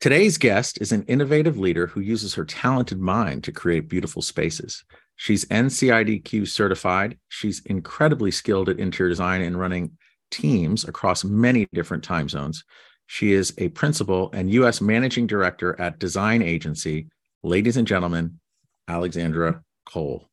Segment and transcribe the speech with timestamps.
[0.00, 4.82] Today's guest is an innovative leader who uses her talented mind to create beautiful spaces.
[5.16, 7.18] She's NCIDQ certified.
[7.28, 9.98] She's incredibly skilled at interior design and running
[10.30, 12.64] teams across many different time zones.
[13.08, 14.80] She is a principal and U.S.
[14.80, 17.08] managing director at Design Agency.
[17.42, 18.40] Ladies and gentlemen,
[18.88, 20.30] Alexandra Cole.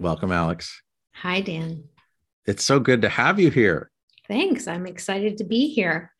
[0.00, 0.82] Welcome, Alex.
[1.14, 1.84] Hi, Dan.
[2.44, 3.90] It's so good to have you here.
[4.28, 4.68] Thanks.
[4.68, 6.11] I'm excited to be here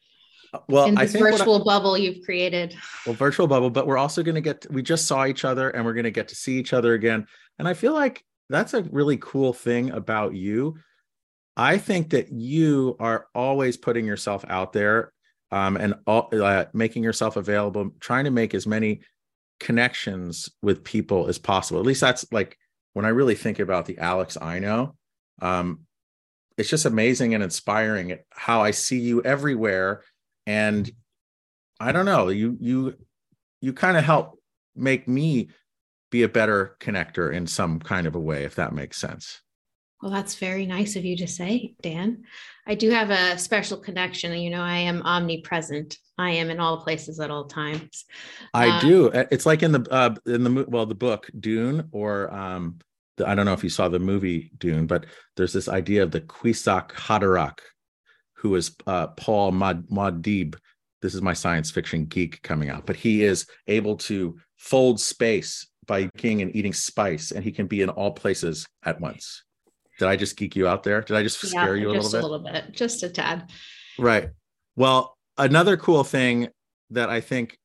[0.69, 2.77] well in this virtual I, bubble you've created.
[3.07, 5.85] Well virtual bubble but we're also going to get we just saw each other and
[5.85, 7.27] we're going to get to see each other again.
[7.59, 10.77] And i feel like that's a really cool thing about you.
[11.57, 15.13] I think that you are always putting yourself out there
[15.51, 19.01] um, and all, uh, making yourself available trying to make as many
[19.61, 21.79] connections with people as possible.
[21.81, 22.59] At least that's like
[22.93, 24.95] when i really think about the alex i know
[25.41, 25.81] um,
[26.57, 30.03] it's just amazing and inspiring how i see you everywhere
[30.47, 30.91] and
[31.81, 32.95] i don't know you you
[33.61, 34.39] you kind of help
[34.75, 35.49] make me
[36.11, 39.41] be a better connector in some kind of a way if that makes sense.
[40.03, 42.25] Well that's very nice of you to say dan.
[42.67, 45.97] I do have a special connection you know i am omnipresent.
[46.19, 48.05] I am in all places at all times.
[48.53, 49.07] I um, do.
[49.07, 52.79] It's like in the uh in the well the book dune or um
[53.17, 56.11] the, i don't know if you saw the movie dune but there's this idea of
[56.11, 57.59] the Kwisatz Haderach
[58.43, 60.57] who is uh, Paul Muad'Dib.
[61.01, 65.69] This is my science fiction geek coming out, but he is able to fold space
[65.87, 69.45] by eating and eating spice, and he can be in all places at once.
[69.99, 71.01] Did I just geek you out there?
[71.03, 72.03] Did I just scare yeah, you a little bit?
[72.03, 73.51] Just a little bit, just a tad.
[73.99, 74.31] Right.
[74.75, 76.49] Well, another cool thing
[76.91, 77.57] that I think,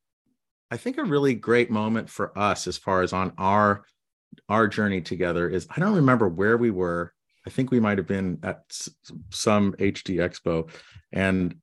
[0.69, 3.83] I think a really great moment for us as far as on our
[4.49, 7.13] our journey together is I don't remember where we were
[7.47, 8.63] I think we might have been at
[9.29, 10.69] some HD expo
[11.13, 11.55] and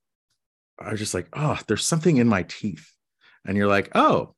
[0.79, 2.91] I was just like, oh, there's something in my teeth.
[3.45, 4.35] And you're like, oh,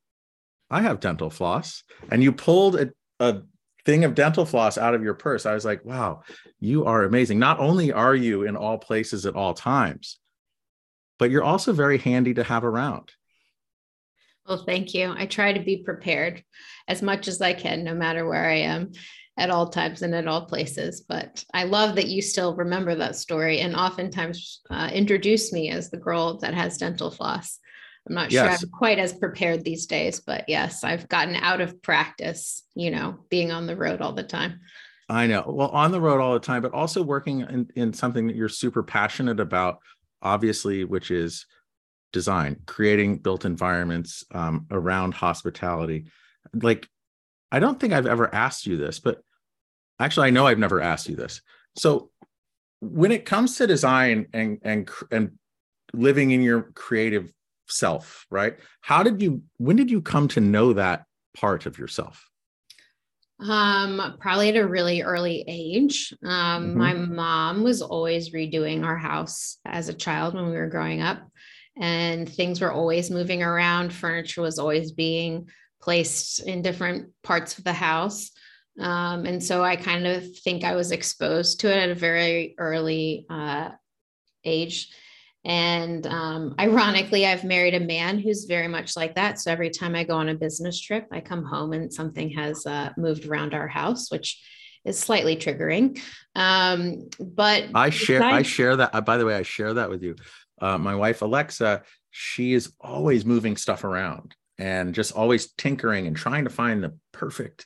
[0.69, 1.83] I have dental floss.
[2.11, 2.89] And you pulled a,
[3.21, 3.43] a
[3.85, 5.45] thing of dental floss out of your purse.
[5.45, 6.23] I was like, wow,
[6.59, 7.39] you are amazing.
[7.39, 10.19] Not only are you in all places at all times,
[11.17, 13.13] but you're also very handy to have around.
[14.45, 15.13] Well, thank you.
[15.15, 16.43] I try to be prepared
[16.89, 18.91] as much as I can, no matter where I am
[19.37, 21.01] at all times and at all places.
[21.01, 25.89] But I love that you still remember that story and oftentimes uh, introduce me as
[25.89, 27.59] the girl that has dental floss.
[28.07, 28.59] I'm not yes.
[28.59, 32.89] sure I'm quite as prepared these days, but yes, I've gotten out of practice, you
[32.89, 34.61] know, being on the road all the time.
[35.09, 35.43] I know.
[35.45, 38.49] Well, on the road all the time, but also working in, in something that you're
[38.49, 39.79] super passionate about,
[40.21, 41.45] obviously, which is
[42.11, 46.05] design, creating built environments um, around hospitality.
[46.53, 46.89] Like,
[47.51, 49.21] I don't think I've ever asked you this, but
[49.99, 51.41] actually, I know I've never asked you this.
[51.75, 52.11] So
[52.79, 55.31] when it comes to design and and and
[55.93, 57.31] living in your creative
[57.67, 58.57] self, right?
[58.81, 62.29] How did you when did you come to know that part of yourself?
[63.39, 66.11] Um, probably at a really early age.
[66.23, 66.77] Um, mm-hmm.
[66.77, 71.21] my mom was always redoing our house as a child when we were growing up,
[71.79, 73.93] and things were always moving around.
[73.93, 75.49] Furniture was always being
[75.87, 78.31] placed in different parts of the house.
[78.77, 82.55] Um, and so I kind of think I was exposed to it at a very
[82.57, 83.69] early uh,
[84.43, 84.89] age.
[85.45, 89.39] And um, ironically, I've married a man who's very much like that.
[89.39, 92.65] So every time I go on a business trip, I come home and something has
[92.65, 94.43] uh, moved around our house, which
[94.83, 96.01] is slightly triggering.
[96.35, 98.93] Um, but I share, I share that.
[98.93, 100.17] Uh, by the way, I share that with you.
[100.59, 106.15] Uh, my wife Alexa, she is always moving stuff around and just always tinkering and
[106.15, 107.65] trying to find the perfect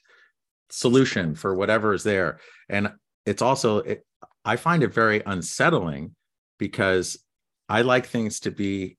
[0.69, 2.39] solution for whatever is there.
[2.69, 2.91] And
[3.25, 4.05] it's also it,
[4.45, 6.15] i find it very unsettling
[6.57, 7.23] because
[7.69, 8.97] i like things to be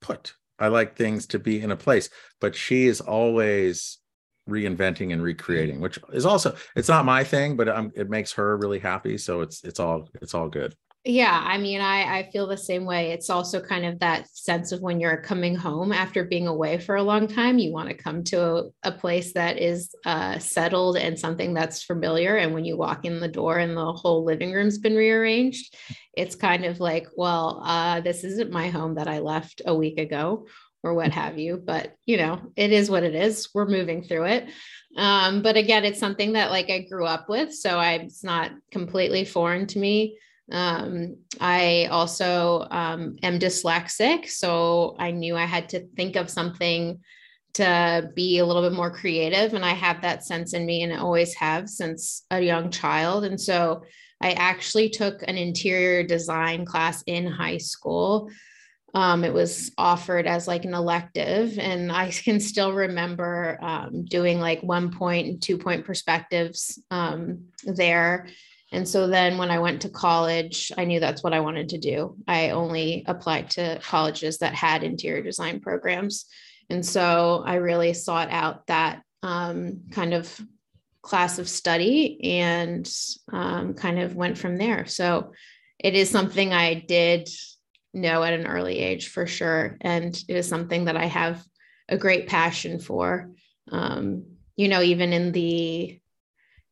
[0.00, 0.34] put.
[0.58, 2.08] I like things to be in a place
[2.40, 3.98] but she is always
[4.48, 8.56] reinventing and recreating which is also it's not my thing but I'm, it makes her
[8.56, 9.18] really happy.
[9.18, 12.84] So it's it's all it's all good yeah, I mean, I, I feel the same
[12.84, 13.10] way.
[13.10, 16.94] It's also kind of that sense of when you're coming home after being away for
[16.94, 20.96] a long time, you want to come to a, a place that is uh, settled
[20.96, 22.36] and something that's familiar.
[22.36, 25.76] And when you walk in the door and the whole living room's been rearranged,
[26.16, 29.98] it's kind of like, well, uh, this isn't my home that I left a week
[29.98, 30.46] ago.
[30.84, 31.56] or what have you.
[31.56, 33.48] But you know, it is what it is.
[33.54, 34.48] We're moving through it.
[34.96, 38.50] Um, but again, it's something that like I grew up with, so I, it's not
[38.70, 40.18] completely foreign to me.
[40.50, 47.00] Um, I also um, am dyslexic, so I knew I had to think of something
[47.54, 50.92] to be a little bit more creative, and I have that sense in me, and
[50.92, 53.24] always have since a young child.
[53.24, 53.82] And so
[54.20, 58.30] I actually took an interior design class in high school
[58.94, 64.40] um, it was offered as like an elective and i can still remember um, doing
[64.40, 68.28] like one point and two point perspectives um, there
[68.72, 71.78] and so then when i went to college i knew that's what i wanted to
[71.78, 76.26] do i only applied to colleges that had interior design programs
[76.70, 80.40] and so i really sought out that um, kind of
[81.02, 82.92] class of study and
[83.32, 85.32] um, kind of went from there so
[85.78, 87.28] it is something i did
[87.94, 89.76] know at an early age for sure.
[89.80, 91.44] And it is something that I have
[91.88, 93.30] a great passion for.
[93.70, 94.24] Um,
[94.56, 96.00] you know, even in the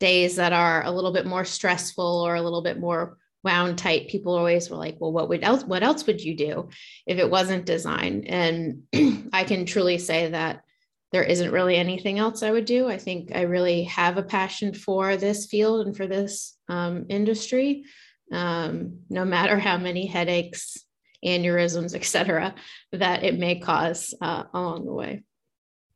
[0.01, 4.09] days that are a little bit more stressful or a little bit more wound tight,
[4.09, 6.69] people always were like, well, what would else, what else would you do
[7.07, 8.25] if it wasn't design?
[8.27, 8.83] And
[9.33, 10.65] I can truly say that
[11.13, 12.89] there isn't really anything else I would do.
[12.89, 17.85] I think I really have a passion for this field and for this um, industry.
[18.33, 20.79] Um, no matter how many headaches
[21.25, 22.55] aneurysms, et cetera,
[22.93, 25.25] that it may cause uh, along the way.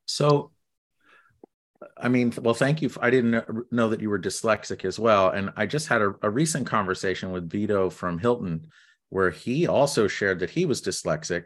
[0.06, 0.50] So,
[1.96, 2.90] I mean, well, thank you.
[3.00, 5.30] I didn't know that you were dyslexic as well.
[5.30, 8.68] And I just had a, a recent conversation with Vito from Hilton
[9.10, 11.44] where he also shared that he was dyslexic.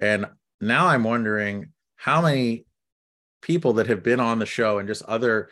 [0.00, 0.26] And
[0.60, 2.66] now I'm wondering how many
[3.40, 5.50] people that have been on the show and just other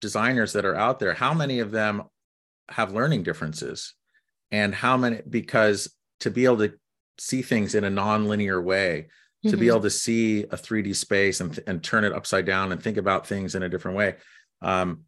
[0.00, 2.02] designers that are out there, how many of them
[2.68, 3.94] have learning differences?
[4.50, 6.74] And how many, because to be able to
[7.18, 9.08] see things in a non-linear way
[9.44, 9.60] to mm-hmm.
[9.60, 12.96] be able to see a 3d space and, and turn it upside down and think
[12.96, 14.16] about things in a different way.
[14.62, 15.04] Um,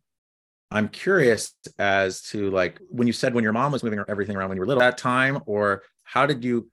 [0.73, 4.49] i'm curious as to like when you said when your mom was moving everything around
[4.49, 6.69] when you were little that time or how did you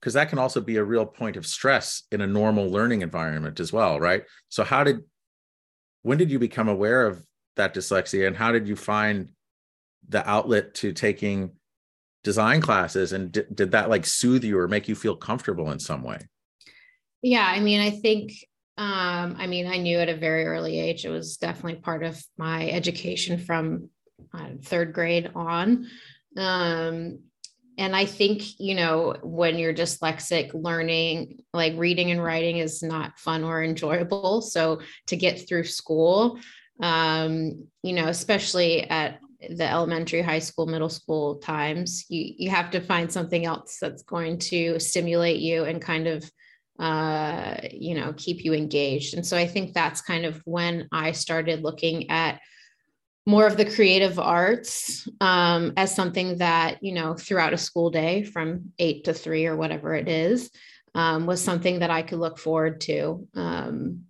[0.00, 3.58] because that can also be a real point of stress in a normal learning environment
[3.60, 4.22] as well right?
[4.48, 5.00] So how did
[6.02, 7.24] when did you become aware of
[7.56, 9.30] that dyslexia and how did you find
[10.08, 11.52] the outlet to taking
[12.22, 15.78] design classes and d- did that like soothe you or make you feel comfortable in
[15.78, 16.18] some way
[17.22, 18.32] yeah i mean i think
[18.78, 22.22] um, i mean i knew at a very early age it was definitely part of
[22.36, 23.88] my education from
[24.34, 25.86] uh, third grade on.
[26.36, 27.20] Um,
[27.78, 33.18] and i think you know when you're dyslexic learning like reading and writing is not
[33.18, 34.42] fun or enjoyable.
[34.42, 36.38] So to get through school
[36.82, 39.20] um, you know especially at
[39.50, 44.02] the elementary, high school, middle school times, you you have to find something else that's
[44.02, 46.30] going to stimulate you and kind of
[46.78, 49.14] uh, you know keep you engaged.
[49.14, 52.40] And so I think that's kind of when I started looking at
[53.28, 58.22] more of the creative arts um, as something that you know throughout a school day
[58.22, 60.50] from eight to three or whatever it is
[60.94, 63.28] um, was something that I could look forward to.
[63.34, 64.06] Um,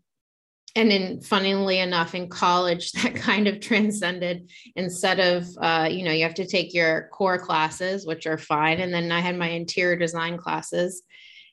[0.76, 6.12] and then funnily enough in college that kind of transcended instead of uh, you know
[6.12, 9.48] you have to take your core classes which are fine and then i had my
[9.48, 11.02] interior design classes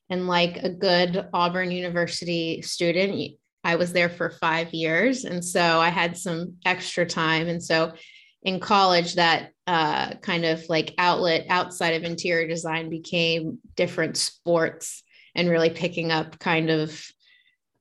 [0.10, 3.32] and like a good auburn university student
[3.64, 7.92] i was there for five years and so i had some extra time and so
[8.44, 15.02] in college that uh, kind of like outlet outside of interior design became different sports
[15.34, 17.02] and really picking up kind of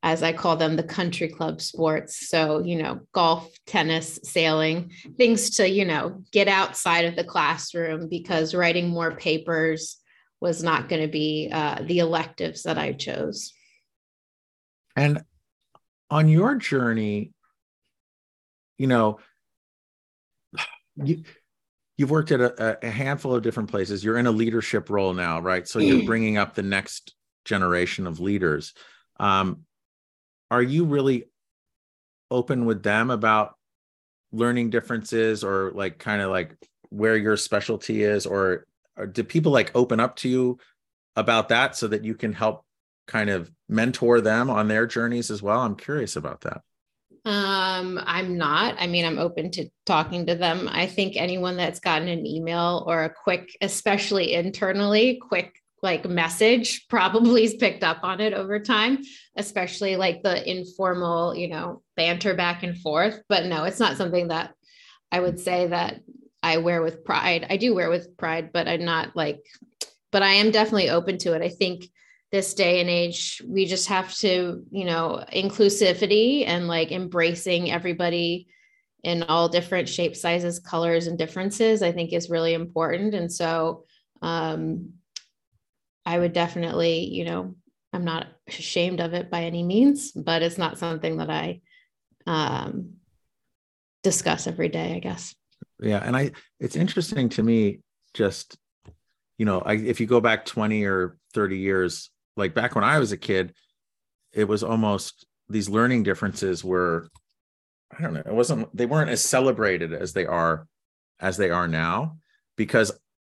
[0.05, 2.29] as I call them, the country club sports.
[2.29, 8.09] So, you know, golf, tennis, sailing, things to, you know, get outside of the classroom
[8.09, 9.99] because writing more papers
[10.43, 13.53] was not going to be uh, the electives that I chose.
[14.97, 15.23] And
[16.11, 17.33] on your journey,
[18.77, 19.21] you know,
[20.97, 21.23] you,
[21.97, 24.03] you've worked at a, a handful of different places.
[24.03, 25.67] You're in a leadership role now, right?
[25.67, 28.75] So you're bringing up the next generation of leaders.
[29.21, 29.61] Um,
[30.51, 31.27] are you really
[32.33, 33.55] open with them about
[34.33, 36.57] learning differences or like kind of like
[36.89, 38.67] where your specialty is or, or
[39.13, 40.59] do people like open up to you
[41.17, 42.65] about that so that you can help
[43.07, 45.61] kind of mentor them on their journeys as well?
[45.61, 46.63] I'm curious about that.
[47.25, 48.75] Um i'm not.
[48.79, 50.69] I mean i'm open to talking to them.
[50.71, 56.87] I think anyone that's gotten an email or a quick especially internally quick like message
[56.89, 58.99] probably has picked up on it over time,
[59.37, 63.21] especially like the informal, you know, banter back and forth.
[63.29, 64.55] But no, it's not something that
[65.11, 66.01] I would say that
[66.43, 67.47] I wear with pride.
[67.49, 69.45] I do wear with pride, but I'm not like,
[70.11, 71.43] but I am definitely open to it.
[71.43, 71.89] I think
[72.33, 78.49] this day and age we just have to you know inclusivity and like embracing everybody
[79.05, 83.85] in all different shapes sizes colors and differences i think is really important and so
[84.23, 84.95] um,
[86.07, 87.55] i would definitely you know
[87.93, 91.61] i'm not ashamed of it by any means but it's not something that i
[92.27, 92.95] um,
[94.03, 95.35] discuss every day i guess
[95.83, 97.81] yeah and i it's interesting to me
[98.15, 98.57] just
[99.39, 102.99] you know I, if you go back 20 or 30 years like back when I
[102.99, 103.55] was a kid,
[104.33, 107.09] it was almost these learning differences were,
[107.97, 110.67] I don't know, it wasn't, they weren't as celebrated as they are,
[111.21, 112.19] as they are now,
[112.57, 112.93] because,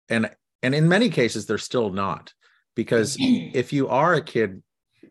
[0.09, 0.31] and,
[0.63, 2.33] and in many cases, they're still not,
[2.75, 4.63] because if you are a kid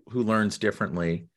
[0.10, 1.28] who learns differently,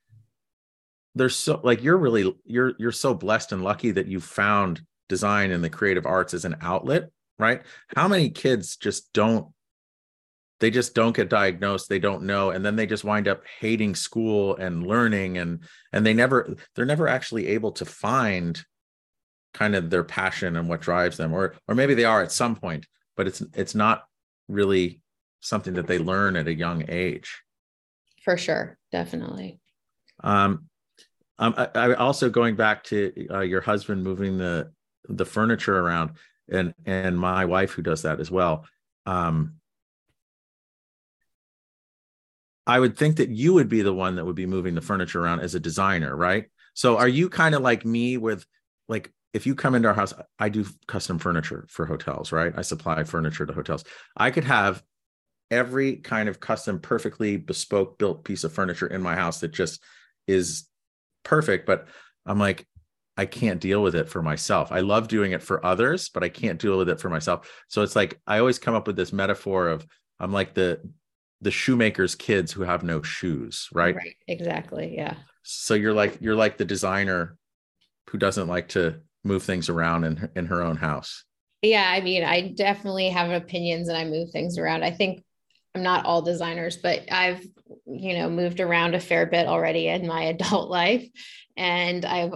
[1.14, 5.50] there's so like you're really you're you're so blessed and lucky that you found design
[5.50, 7.10] and the creative arts as an outlet
[7.40, 7.62] right?
[7.94, 9.48] How many kids just don't
[10.60, 13.94] they just don't get diagnosed they don't know and then they just wind up hating
[13.94, 15.62] school and learning and
[15.92, 18.64] and they never they're never actually able to find
[19.54, 22.56] kind of their passion and what drives them or or maybe they are at some
[22.56, 22.86] point
[23.16, 24.04] but it's it's not
[24.48, 25.00] really
[25.40, 27.42] something that they learn at a young age.
[28.24, 29.60] For sure definitely.
[30.24, 30.68] Um,
[31.38, 34.72] um I, I also going back to uh, your husband moving the
[35.08, 36.12] the furniture around
[36.50, 38.66] and and my wife who does that as well
[39.06, 39.54] um
[42.66, 45.22] I would think that you would be the one that would be moving the furniture
[45.22, 46.44] around as a designer, right?
[46.74, 48.44] So are you kind of like me with
[48.88, 52.52] like if you come into our house, I do custom furniture for hotels, right?
[52.54, 53.84] I supply furniture to hotels.
[54.16, 54.82] I could have
[55.50, 59.82] every kind of custom, perfectly bespoke built piece of furniture in my house that just
[60.26, 60.68] is
[61.24, 61.66] perfect.
[61.66, 61.88] But
[62.26, 62.66] I'm like,
[63.18, 64.70] I can't deal with it for myself.
[64.70, 67.50] I love doing it for others, but I can't deal with it for myself.
[67.66, 69.84] So it's like I always come up with this metaphor of
[70.20, 70.80] I'm like the
[71.40, 73.96] the shoemaker's kids who have no shoes, right?
[73.96, 74.16] Right.
[74.28, 74.94] Exactly.
[74.94, 75.14] Yeah.
[75.42, 77.36] So you're like you're like the designer
[78.08, 81.24] who doesn't like to move things around in in her own house.
[81.62, 84.84] Yeah, I mean, I definitely have opinions and I move things around.
[84.84, 85.24] I think
[85.74, 87.44] I'm not all designers, but I've
[87.86, 91.08] you know moved around a fair bit already in my adult life
[91.58, 92.30] and I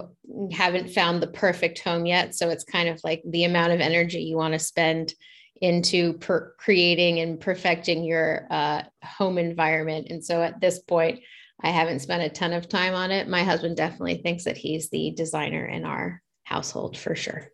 [0.51, 4.21] haven't found the perfect home yet, so it's kind of like the amount of energy
[4.21, 5.13] you want to spend
[5.61, 10.07] into per- creating and perfecting your uh, home environment.
[10.09, 11.21] And so at this point,
[11.61, 13.29] I haven't spent a ton of time on it.
[13.29, 17.47] My husband definitely thinks that he's the designer in our household for sure.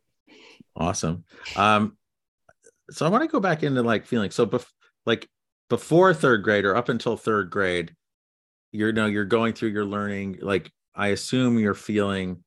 [0.76, 1.24] Awesome.
[1.56, 1.98] Um,
[2.90, 4.66] so I want to go back into like feeling so bef-
[5.06, 5.30] like
[5.70, 7.96] before third grade or up until third grade,
[8.72, 10.40] you're you know you're going through your learning.
[10.42, 12.44] Like I assume you're feeling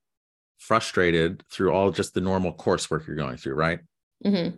[0.58, 3.80] frustrated through all just the normal coursework you're going through, right?
[4.24, 4.56] Mm-hmm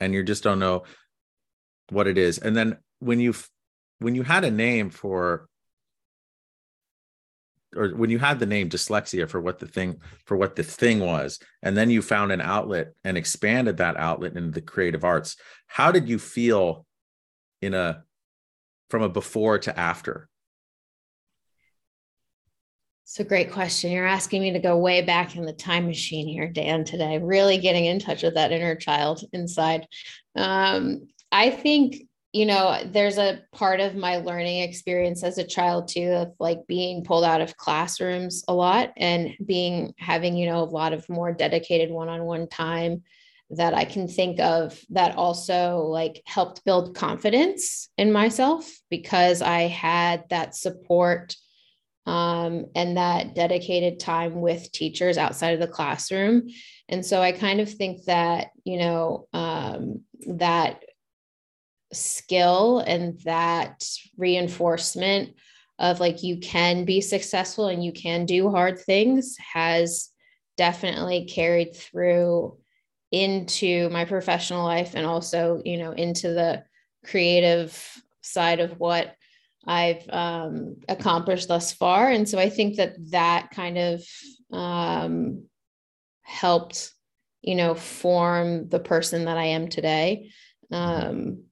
[0.00, 0.84] and you just don't know
[1.90, 3.34] what it is and then when you
[3.98, 5.48] when you had a name for
[7.76, 11.00] or when you had the name dyslexia for what the thing for what the thing
[11.00, 15.36] was and then you found an outlet and expanded that outlet into the creative arts
[15.66, 16.84] how did you feel
[17.60, 18.04] in a
[18.90, 20.28] from a before to after
[23.06, 23.92] it's a great question.
[23.92, 27.58] You're asking me to go way back in the time machine here, Dan, today, really
[27.58, 29.86] getting in touch with that inner child inside.
[30.34, 35.86] Um, I think, you know, there's a part of my learning experience as a child
[35.86, 40.58] too, of like being pulled out of classrooms a lot and being having, you know,
[40.58, 43.04] a lot of more dedicated one on one time
[43.50, 49.62] that I can think of that also like helped build confidence in myself because I
[49.62, 51.36] had that support
[52.06, 56.48] um, and that dedicated time with teachers outside of the classroom.
[56.88, 60.82] And so I kind of think that, you know, um, that
[61.92, 63.84] skill and that
[64.16, 65.34] reinforcement
[65.78, 70.10] of like you can be successful and you can do hard things has
[70.56, 72.56] definitely carried through
[73.22, 76.64] into my professional life and also, you know, into the
[77.04, 79.14] creative side of what
[79.66, 82.08] I've um, accomplished thus far.
[82.10, 84.04] And so I think that that kind of
[84.52, 85.44] um,
[86.22, 86.92] helped,
[87.42, 90.30] you know, form the person that I am today.
[90.70, 91.44] Um,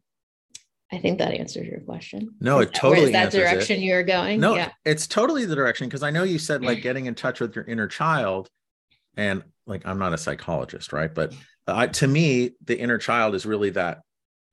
[0.93, 2.35] I think that answers your question.
[2.41, 3.85] No, it totally is that direction it.
[3.85, 4.39] you're going.
[4.39, 4.71] No, yeah.
[4.85, 7.65] it's totally the direction because I know you said like getting in touch with your
[7.65, 8.49] inner child,
[9.17, 11.13] and like I'm not a psychologist, right?
[11.13, 11.35] But
[11.67, 14.01] uh, to me, the inner child is really that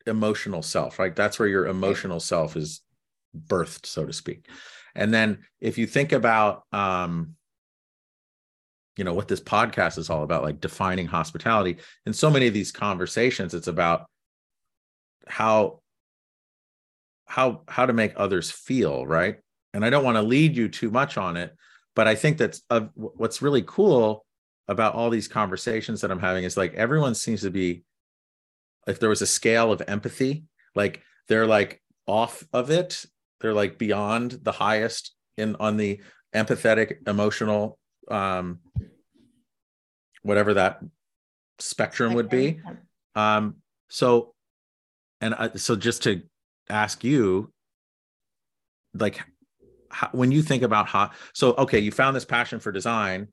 [0.07, 1.15] emotional self, right?
[1.15, 2.81] That's where your emotional self is
[3.47, 4.47] birthed, so to speak.
[4.95, 7.35] And then if you think about, um,
[8.97, 12.53] you know, what this podcast is all about, like defining hospitality, in so many of
[12.53, 14.05] these conversations, it's about
[15.27, 15.81] how
[17.31, 19.37] how how to make others feel right
[19.73, 21.55] and i don't want to lead you too much on it
[21.95, 24.25] but i think that's uh, what's really cool
[24.67, 27.83] about all these conversations that i'm having is like everyone seems to be
[28.87, 30.43] if there was a scale of empathy
[30.75, 33.05] like they're like off of it.
[33.39, 36.01] They're like beyond the highest in on the
[36.35, 37.77] empathetic emotional
[38.09, 38.59] um
[40.23, 40.81] whatever that
[41.59, 42.59] spectrum would be.
[43.15, 43.55] Um
[43.89, 44.33] so
[45.19, 46.21] and I, so just to
[46.69, 47.51] ask you
[48.93, 49.21] like
[49.89, 53.29] how, when you think about how so okay you found this passion for design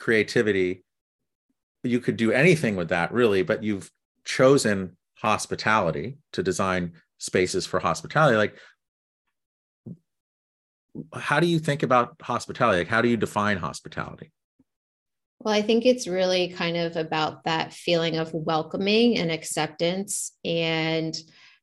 [0.00, 0.82] creativity
[1.82, 3.90] you could do anything with that really but you've
[4.24, 8.36] chosen hospitality to design spaces for hospitality.
[8.36, 8.56] Like
[11.12, 12.78] how do you think about hospitality?
[12.78, 14.32] Like how do you define hospitality?
[15.40, 21.16] Well, I think it's really kind of about that feeling of welcoming and acceptance and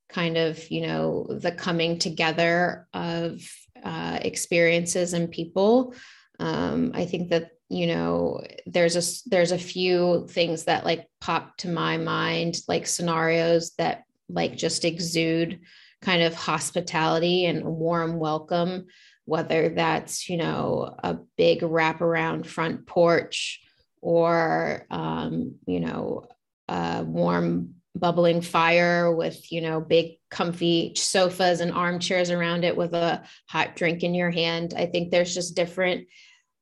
[0.09, 3.41] kind of, you know, the coming together of
[3.83, 5.93] uh, experiences and people.
[6.39, 11.57] Um, I think that, you know, there's a, there's a few things that like pop
[11.57, 15.59] to my mind, like scenarios that like just exude
[16.01, 18.87] kind of hospitality and warm welcome,
[19.25, 23.61] whether that's, you know, a big wraparound front porch
[24.01, 26.27] or um, you know
[26.67, 32.93] a warm bubbling fire with you know big comfy sofas and armchairs around it with
[32.93, 34.73] a hot drink in your hand.
[34.77, 36.07] I think there's just different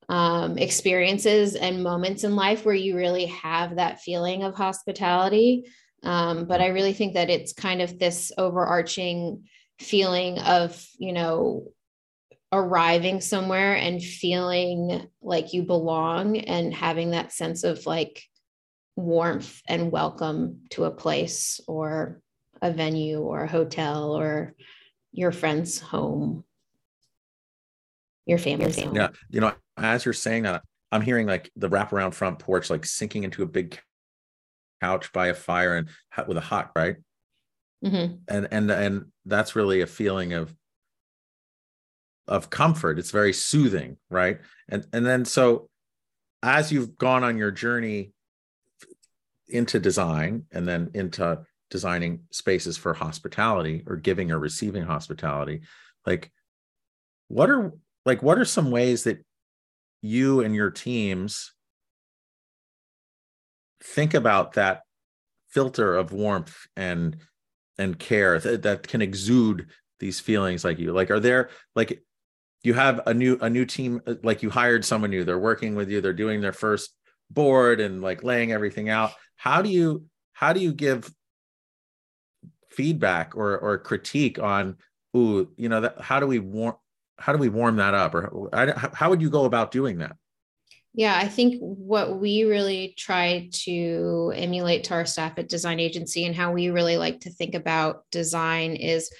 [0.08, 5.64] um, experiences and moments in life where you really have that feeling of hospitality.
[6.02, 9.44] Um, but i really think that it's kind of this overarching
[9.80, 11.72] feeling of you know
[12.52, 18.22] arriving somewhere and feeling like you belong and having that sense of like
[18.94, 22.20] warmth and welcome to a place or
[22.62, 24.54] a venue or a hotel or
[25.12, 26.44] your friend's home
[28.26, 28.94] your family's home.
[28.94, 29.52] yeah you know
[29.84, 33.46] as you're saying that i'm hearing like the wraparound front porch like sinking into a
[33.46, 33.78] big
[34.80, 35.88] couch by a fire and
[36.26, 36.96] with a hot right?
[37.84, 38.14] Mm-hmm.
[38.28, 40.54] and and and that's really a feeling of
[42.26, 42.98] of comfort.
[42.98, 44.40] It's very soothing right?
[44.68, 45.68] And and then so
[46.42, 48.12] as you've gone on your journey
[49.48, 55.60] into design and then into designing spaces for hospitality or giving or receiving hospitality
[56.04, 56.30] like
[57.28, 57.72] what are
[58.04, 59.24] like what are some ways that
[60.02, 61.52] you and your teams
[63.82, 64.82] think about that
[65.48, 67.16] filter of warmth and
[67.78, 69.68] and care that, that can exude
[70.00, 70.92] these feelings like you.
[70.92, 72.02] Like are there like
[72.62, 75.74] you have a new a new team uh, like you hired someone new they're working
[75.74, 76.94] with you they're doing their first
[77.30, 79.12] board and like laying everything out.
[79.36, 81.10] How do you how do you give
[82.70, 84.76] feedback or or critique on
[85.16, 86.76] ooh you know that how do we warm
[87.18, 88.48] how do we warm that up or
[88.94, 90.16] how would you go about doing that
[90.94, 96.24] yeah i think what we really try to emulate to our staff at design agency
[96.24, 99.10] and how we really like to think about design is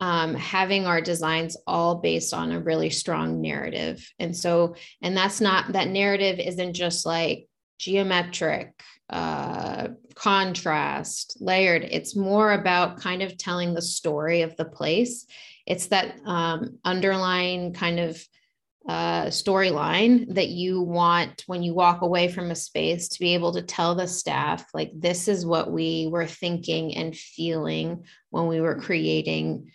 [0.00, 4.10] um, having our designs all based on a really strong narrative.
[4.18, 7.48] And so, and that's not, that narrative isn't just like
[7.78, 8.72] geometric,
[9.10, 11.82] uh, contrast, layered.
[11.82, 15.26] It's more about kind of telling the story of the place.
[15.70, 18.20] It's that um, underlying kind of
[18.88, 23.52] uh, storyline that you want when you walk away from a space to be able
[23.52, 28.60] to tell the staff, like, this is what we were thinking and feeling when we
[28.60, 29.70] were creating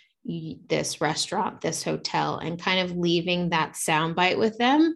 [0.68, 4.96] this restaurant, this hotel, and kind of leaving that soundbite with them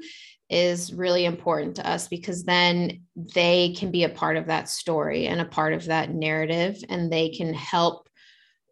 [0.50, 3.04] is really important to us because then
[3.36, 7.10] they can be a part of that story and a part of that narrative, and
[7.10, 8.09] they can help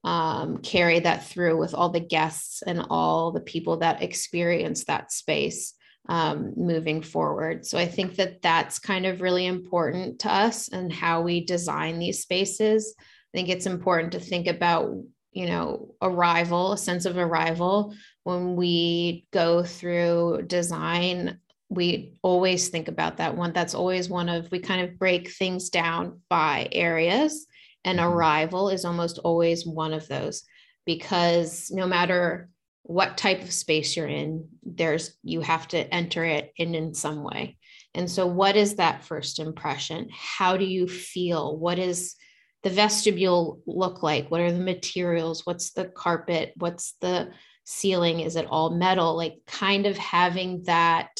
[0.03, 5.11] um, carry that through with all the guests and all the people that experience that
[5.11, 5.73] space
[6.09, 7.65] um, moving forward.
[7.65, 11.99] So I think that that's kind of really important to us and how we design
[11.99, 12.95] these spaces.
[12.97, 14.95] I think it's important to think about
[15.37, 22.87] you know arrival a sense of arrival when we go through design we always think
[22.87, 27.45] about that one that's always one of we kind of break things down by areas
[27.87, 28.09] and mm-hmm.
[28.09, 30.43] arrival is almost always one of those
[30.85, 32.49] because no matter
[32.83, 37.23] what type of space you're in there's you have to enter it in in some
[37.23, 37.57] way
[37.93, 42.15] and so what is that first impression how do you feel what is
[42.63, 44.29] the vestibule look like?
[44.29, 45.45] What are the materials?
[45.45, 46.53] What's the carpet?
[46.57, 47.31] What's the
[47.65, 48.19] ceiling?
[48.19, 49.15] Is it all metal?
[49.15, 51.17] Like kind of having that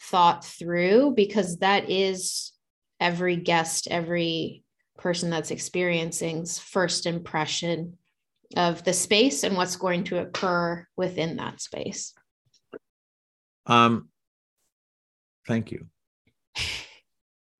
[0.00, 2.52] thought through because that is
[3.00, 4.62] every guest, every
[4.96, 7.98] person that's experiencing's first impression
[8.56, 12.14] of the space and what's going to occur within that space.
[13.66, 14.08] Um,
[15.46, 15.86] thank you.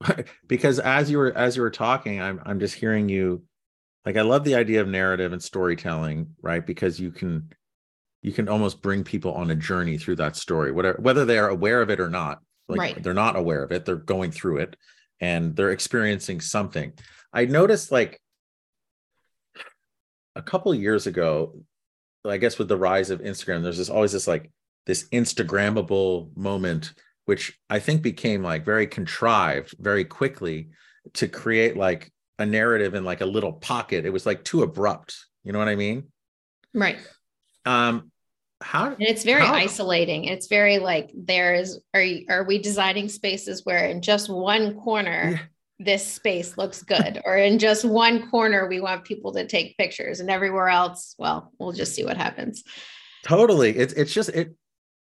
[0.46, 3.42] because as you were as you were talking, I'm I'm just hearing you
[4.04, 6.64] like I love the idea of narrative and storytelling, right?
[6.64, 7.50] Because you can
[8.22, 11.48] you can almost bring people on a journey through that story, whatever whether they are
[11.48, 12.40] aware of it or not.
[12.68, 13.02] Like right.
[13.02, 14.76] they're not aware of it, they're going through it
[15.20, 16.92] and they're experiencing something.
[17.36, 18.18] I noticed like
[20.34, 21.60] a couple years ago,
[22.24, 24.50] I guess with the rise of Instagram, there's this always this like
[24.86, 26.94] this Instagrammable moment,
[27.26, 30.70] which I think became like very contrived very quickly
[31.12, 34.06] to create like a narrative in like a little pocket.
[34.06, 35.26] It was like too abrupt.
[35.44, 36.04] You know what I mean?
[36.72, 36.96] Right.
[37.66, 38.10] Um,
[38.62, 40.24] how and it's very how, isolating.
[40.24, 45.50] It's very like there's are you, are we designing spaces where in just one corner.
[45.78, 50.20] This space looks good, or in just one corner we want people to take pictures,
[50.20, 52.62] and everywhere else, well, we'll just see what happens.
[53.24, 53.76] Totally.
[53.76, 54.54] It's it's just it.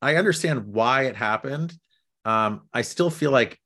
[0.02, 1.74] I understand why it happened.
[2.26, 3.60] Um, I still feel like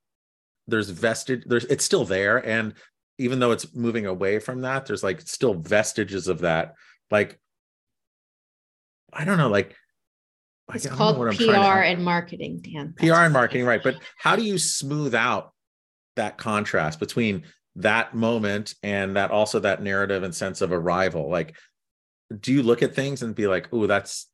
[0.67, 1.43] there's vestige.
[1.45, 2.73] There's it's still there, and
[3.17, 6.75] even though it's moving away from that, there's like still vestiges of that.
[7.11, 7.39] Like,
[9.11, 9.75] I don't know, like
[10.73, 12.93] it's called PR and marketing, Dan.
[12.97, 13.83] PR and marketing, right.
[13.83, 15.52] But how do you smooth out
[16.15, 17.43] that contrast between
[17.75, 21.29] that moment and that also that narrative and sense of arrival?
[21.29, 21.55] Like,
[22.39, 24.27] do you look at things and be like, oh, that's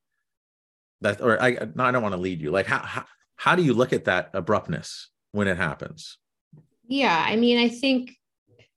[1.02, 2.52] that, or I no, I don't want to lead you.
[2.52, 6.18] Like, how, how how do you look at that abruptness when it happens?
[6.88, 8.12] Yeah, I mean, I think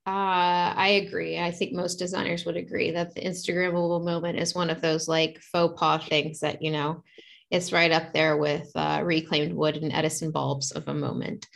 [0.07, 1.39] uh, I agree.
[1.39, 5.41] I think most designers would agree that the Instagrammable moment is one of those like
[5.41, 7.05] faux pas things that, you know,
[7.51, 11.47] it's right up there with uh, reclaimed wood and Edison bulbs of a moment.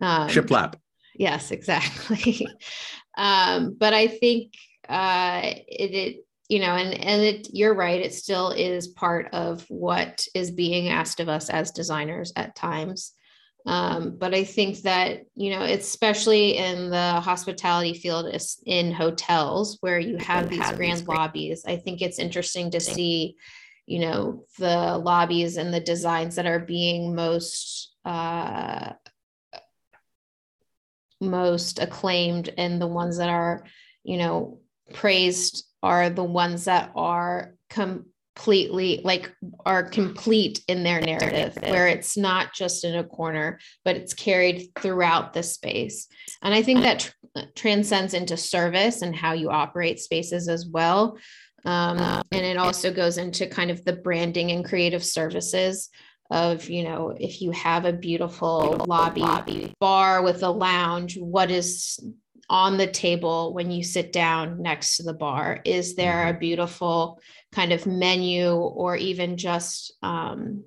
[0.00, 0.74] Um, Shiplap.
[1.18, 2.46] Yes, exactly.
[3.16, 4.54] um, but I think
[4.88, 8.00] uh, it, it, you know, and and it, you're right.
[8.00, 13.12] It still is part of what is being asked of us as designers at times.
[13.66, 18.32] Um, but I think that, you know, especially in the hospitality field
[18.64, 23.34] in hotels where you have these grand lobbies, I think it's interesting to see,
[23.86, 28.92] you know, the lobbies and the designs that are being most, uh,
[31.20, 33.64] most acclaimed and the ones that are,
[34.04, 34.60] you know,
[34.92, 39.32] praised are the ones that are completely like
[39.64, 44.68] are complete in their narrative where it's not just in a corner but it's carried
[44.78, 46.06] throughout the space.
[46.42, 47.00] And i think that
[47.34, 51.18] tr- transcends into service and how you operate spaces as well.
[51.64, 51.98] Um,
[52.30, 55.90] and it also goes into kind of the branding and creative services
[56.30, 62.00] of you know if you have a beautiful lobby bar with a lounge what is
[62.48, 65.60] on the table when you sit down next to the bar?
[65.64, 66.38] Is there a mm-hmm.
[66.38, 67.20] beautiful
[67.52, 70.64] kind of menu or even just um,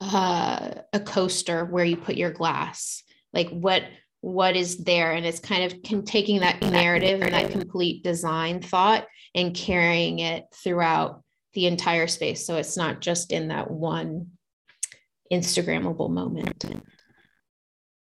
[0.00, 3.02] uh, a coaster where you put your glass?
[3.32, 3.84] Like what
[4.20, 5.12] what is there?
[5.12, 10.18] And it's kind of can, taking that narrative and that complete design thought and carrying
[10.18, 11.22] it throughout
[11.54, 12.46] the entire space.
[12.46, 14.32] So it's not just in that one
[15.32, 16.64] Instagrammable moment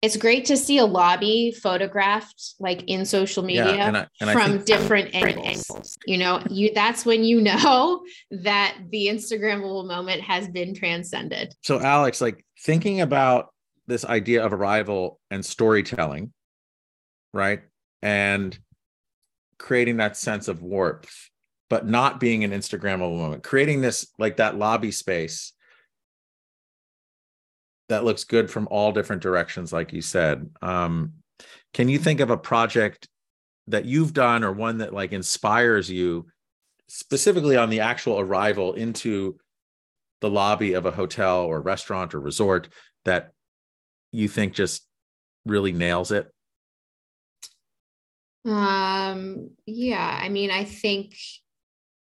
[0.04, 4.30] it's great to see a lobby photographed like in social media yeah, and I, and
[4.32, 5.46] from different, angles.
[5.46, 5.98] angles.
[6.06, 11.54] You know, you that's when you know that the Instagrammable moment has been transcended.
[11.62, 13.54] So Alex, like thinking about
[13.86, 16.34] this idea of arrival and storytelling,
[17.32, 17.62] right?
[18.02, 18.58] And
[19.56, 21.30] creating that sense of warmth,
[21.70, 25.52] but not being an Instagrammable moment, creating this like that lobby space
[27.88, 30.50] that looks good from all different directions, like you said.
[30.62, 31.14] Um,
[31.72, 33.08] can you think of a project
[33.68, 36.26] that you've done or one that like inspires you
[36.88, 39.38] specifically on the actual arrival into
[40.20, 42.68] the lobby of a hotel or restaurant or resort
[43.04, 43.32] that
[44.12, 44.86] you think just
[45.44, 46.30] really nails it?
[48.44, 51.16] Um, yeah, I mean, I think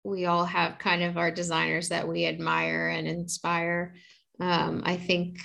[0.05, 3.95] we all have kind of our designers that we admire and inspire.
[4.41, 5.39] Um, I think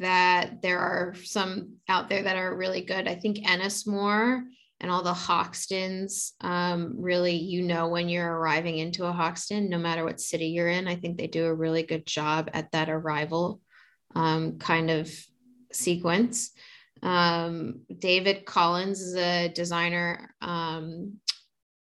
[0.00, 3.08] that there are some out there that are really good.
[3.08, 4.42] I think Ennismore
[4.80, 9.78] and all the Hoxtons um, really, you know, when you're arriving into a Hoxton, no
[9.78, 12.90] matter what city you're in, I think they do a really good job at that
[12.90, 13.60] arrival
[14.14, 15.10] um, kind of
[15.72, 16.50] sequence.
[17.02, 21.18] Um, David Collins is a designer, um,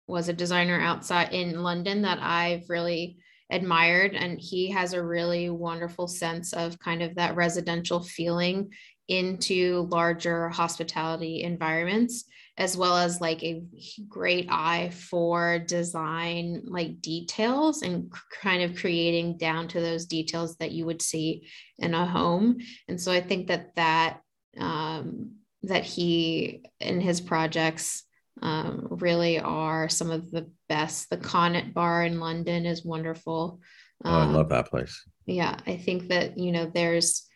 [0.07, 3.17] was a designer outside in London that I've really
[3.51, 8.71] admired and he has a really wonderful sense of kind of that residential feeling
[9.07, 12.25] into larger hospitality environments
[12.57, 13.63] as well as like a
[14.07, 20.71] great eye for design like details and kind of creating down to those details that
[20.71, 21.47] you would see
[21.79, 22.57] in a home.
[22.87, 24.19] And so i think that that
[24.57, 28.03] um, that he and his projects
[28.41, 33.59] um, really are some of the best the Connaught bar in london is wonderful
[34.05, 37.27] oh i love um, that place yeah i think that you know there's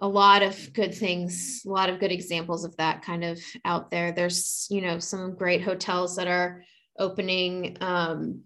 [0.00, 3.90] a lot of good things, a lot of good examples of that kind of out
[3.90, 4.12] there.
[4.12, 6.62] There's, you know, some great hotels that are
[6.98, 8.42] opening um,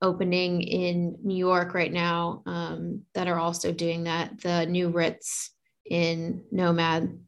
[0.00, 4.40] opening in New York right now um, that are also doing that.
[4.40, 5.50] The new Ritz
[5.88, 7.20] in Nomad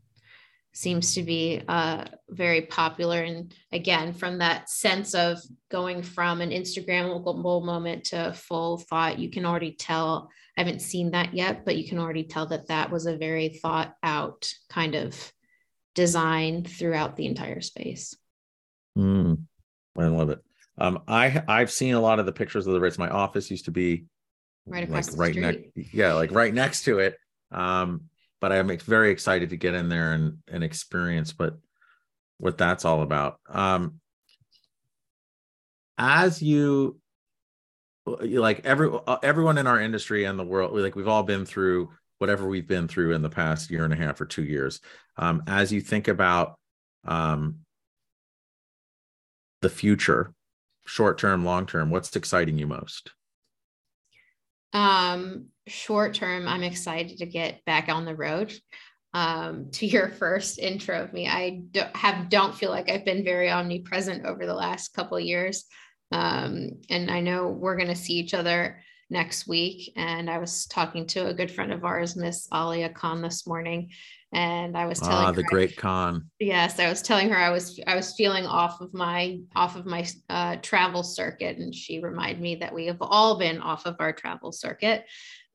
[0.74, 3.22] seems to be uh, very popular.
[3.22, 5.38] And again, from that sense of
[5.70, 11.10] going from an Instagrammable moment to full thought, you can already tell I haven't seen
[11.12, 14.94] that yet, but you can already tell that that was a very thought out kind
[14.94, 15.32] of
[15.94, 18.16] design throughout the entire space.
[18.96, 19.42] Mm,
[19.98, 20.38] I love it.
[20.78, 22.98] Um, I I've seen a lot of the pictures of the Ritz.
[22.98, 24.04] My office used to be
[24.66, 27.16] right across like right next, yeah, like right next to it.
[27.50, 28.02] Um,
[28.44, 31.56] but I'm very excited to get in there and and experience what
[32.36, 33.40] what that's all about.
[33.48, 34.00] Um,
[35.96, 37.00] as you
[38.04, 38.90] like every
[39.22, 42.86] everyone in our industry and the world like we've all been through whatever we've been
[42.86, 44.82] through in the past year and a half or two years
[45.16, 46.58] um, as you think about
[47.06, 47.60] um,
[49.62, 50.34] the future
[50.84, 53.10] short term long term what's exciting you most
[54.74, 58.52] um, short term i'm excited to get back on the road.
[59.14, 63.24] Um, to your first intro of me i don't have don't feel like i've been
[63.24, 65.64] very omnipresent over the last couple years.
[66.14, 69.92] Um, and I know we're going to see each other next week.
[69.96, 73.90] And I was talking to a good friend of ours, Miss Alia Khan, this morning,
[74.34, 76.28] and I was telling ah, the her, great Khan.
[76.40, 79.86] Yes, I was telling her I was I was feeling off of my off of
[79.86, 83.96] my uh, travel circuit, and she reminded me that we have all been off of
[84.00, 85.04] our travel circuit.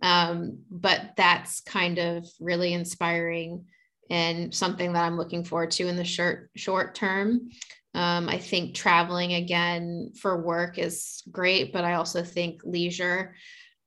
[0.01, 3.65] Um, but that's kind of really inspiring
[4.09, 7.49] and something that I'm looking forward to in the short short term.
[7.93, 13.35] Um, I think traveling again for work is great, but I also think leisure.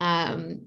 [0.00, 0.66] Um,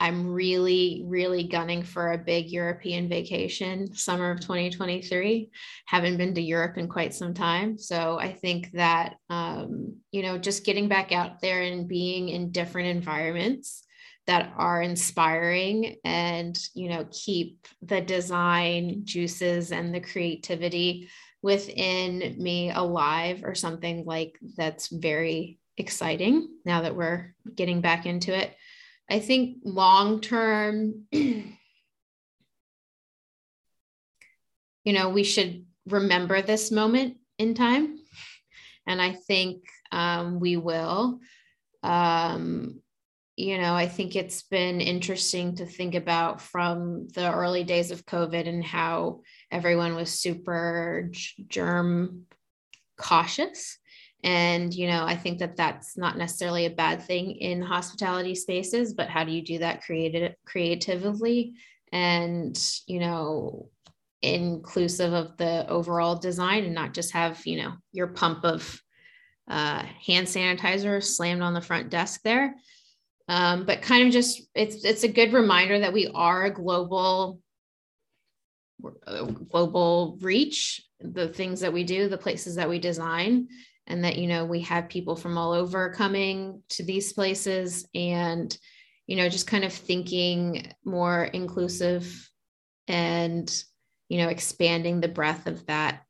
[0.00, 5.50] I'm really, really gunning for a big European vacation summer of 2023.
[5.84, 7.76] Haven't been to Europe in quite some time.
[7.76, 12.50] So I think that, um, you know, just getting back out there and being in
[12.50, 13.84] different environments
[14.26, 21.10] that are inspiring and, you know, keep the design juices and the creativity
[21.42, 28.34] within me alive or something like that's very exciting now that we're getting back into
[28.36, 28.54] it.
[29.10, 31.44] I think long term, you
[34.86, 37.98] know, we should remember this moment in time.
[38.86, 41.18] And I think um, we will.
[41.82, 42.80] Um,
[43.36, 48.06] you know, I think it's been interesting to think about from the early days of
[48.06, 51.10] COVID and how everyone was super
[51.48, 52.26] germ
[52.98, 53.78] cautious.
[54.22, 58.92] And, you know, I think that that's not necessarily a bad thing in hospitality spaces,
[58.92, 61.54] but how do you do that creative, creatively
[61.92, 63.70] and, you know,
[64.22, 68.80] inclusive of the overall design and not just have, you know, your pump of
[69.48, 72.54] uh, hand sanitizer slammed on the front desk there.
[73.28, 77.40] Um, but kind of just it's it's a good reminder that we are a global
[79.50, 83.46] global reach the things that we do the places that we design
[83.90, 88.56] and that you know we have people from all over coming to these places and
[89.06, 92.30] you know just kind of thinking more inclusive
[92.86, 93.64] and
[94.08, 96.02] you know expanding the breadth of that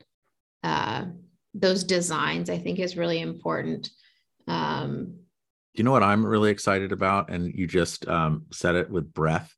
[0.63, 1.07] uh,
[1.55, 3.91] those designs i think is really important.
[4.47, 5.17] Um,
[5.75, 7.31] you know what i'm really excited about?
[7.31, 9.55] And you just um, said it with breath.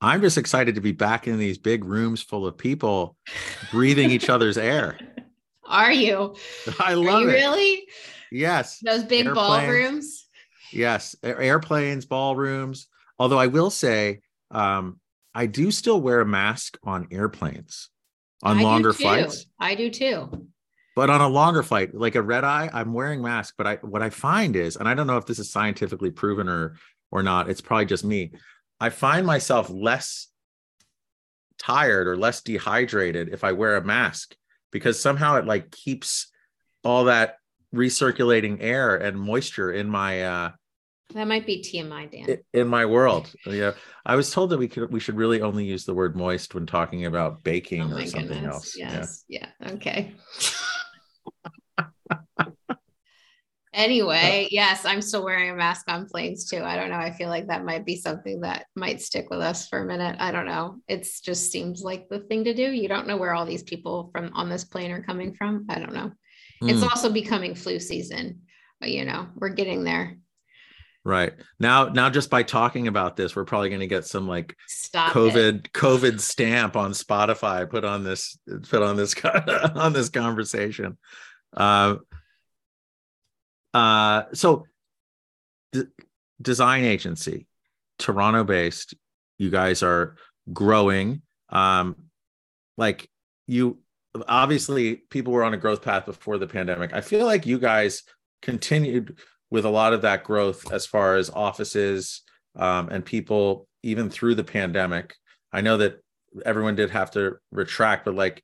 [0.00, 3.16] I'm just excited to be back in these big rooms full of people
[3.70, 4.98] breathing each other's air.
[5.66, 6.36] Are you?
[6.78, 7.32] I love you it.
[7.32, 7.86] Really?
[8.30, 8.80] Yes.
[8.80, 9.48] Those big airplanes.
[9.48, 10.26] ballrooms.
[10.72, 12.88] Yes, airplanes, ballrooms.
[13.18, 14.98] Although I will say, um,
[15.34, 17.90] I do still wear a mask on airplanes
[18.42, 19.46] on I longer flights.
[19.58, 20.48] I do too.
[20.96, 23.54] But on a longer flight, like a red eye, I'm wearing mask.
[23.58, 26.48] But I what I find is, and I don't know if this is scientifically proven
[26.48, 26.76] or
[27.10, 27.48] or not.
[27.48, 28.32] It's probably just me.
[28.80, 30.28] I find myself less
[31.58, 34.36] tired or less dehydrated if I wear a mask
[34.74, 36.32] because somehow it like keeps
[36.82, 37.36] all that
[37.72, 40.50] recirculating air and moisture in my uh
[41.14, 42.38] That might be TMI, Dan.
[42.52, 43.72] In my world, yeah.
[44.04, 46.66] I was told that we could we should really only use the word moist when
[46.66, 48.54] talking about baking oh or something goodness.
[48.54, 48.76] else.
[48.76, 49.24] Yes.
[49.28, 49.46] Yeah.
[49.60, 49.72] yeah.
[49.74, 50.14] Okay.
[53.74, 56.62] Anyway, yes, I'm still wearing a mask on planes too.
[56.62, 56.96] I don't know.
[56.96, 60.16] I feel like that might be something that might stick with us for a minute.
[60.18, 60.78] I don't know.
[60.88, 62.70] It just seems like the thing to do.
[62.70, 65.66] You don't know where all these people from on this plane are coming from.
[65.68, 66.12] I don't know.
[66.62, 66.70] Mm.
[66.70, 66.88] It's hmm.
[66.88, 68.42] also becoming flu season.
[68.80, 70.16] But, you know, we're getting there.
[71.06, 71.34] Right.
[71.60, 75.12] Now now just by talking about this, we're probably going to get some like Stop
[75.12, 75.72] COVID it.
[75.72, 78.38] COVID stamp on Spotify put on this
[78.70, 79.14] put on this
[79.74, 80.96] on this conversation.
[81.54, 81.96] Uh
[83.74, 84.66] uh so
[85.72, 85.84] d-
[86.40, 87.46] design agency
[87.98, 88.94] Toronto based,
[89.38, 90.16] you guys are
[90.52, 91.96] growing um
[92.76, 93.08] like
[93.46, 93.78] you
[94.28, 96.92] obviously people were on a growth path before the pandemic.
[96.92, 98.02] I feel like you guys
[98.42, 99.18] continued
[99.50, 102.22] with a lot of that growth as far as offices
[102.56, 105.14] um, and people even through the pandemic
[105.52, 105.96] i know that
[106.44, 108.42] everyone did have to retract but like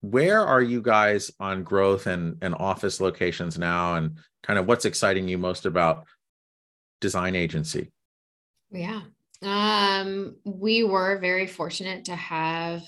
[0.00, 4.84] where are you guys on growth and and office locations now and kind of what's
[4.84, 6.04] exciting you most about
[7.00, 7.90] design agency
[8.70, 9.02] yeah
[9.42, 12.82] um we were very fortunate to have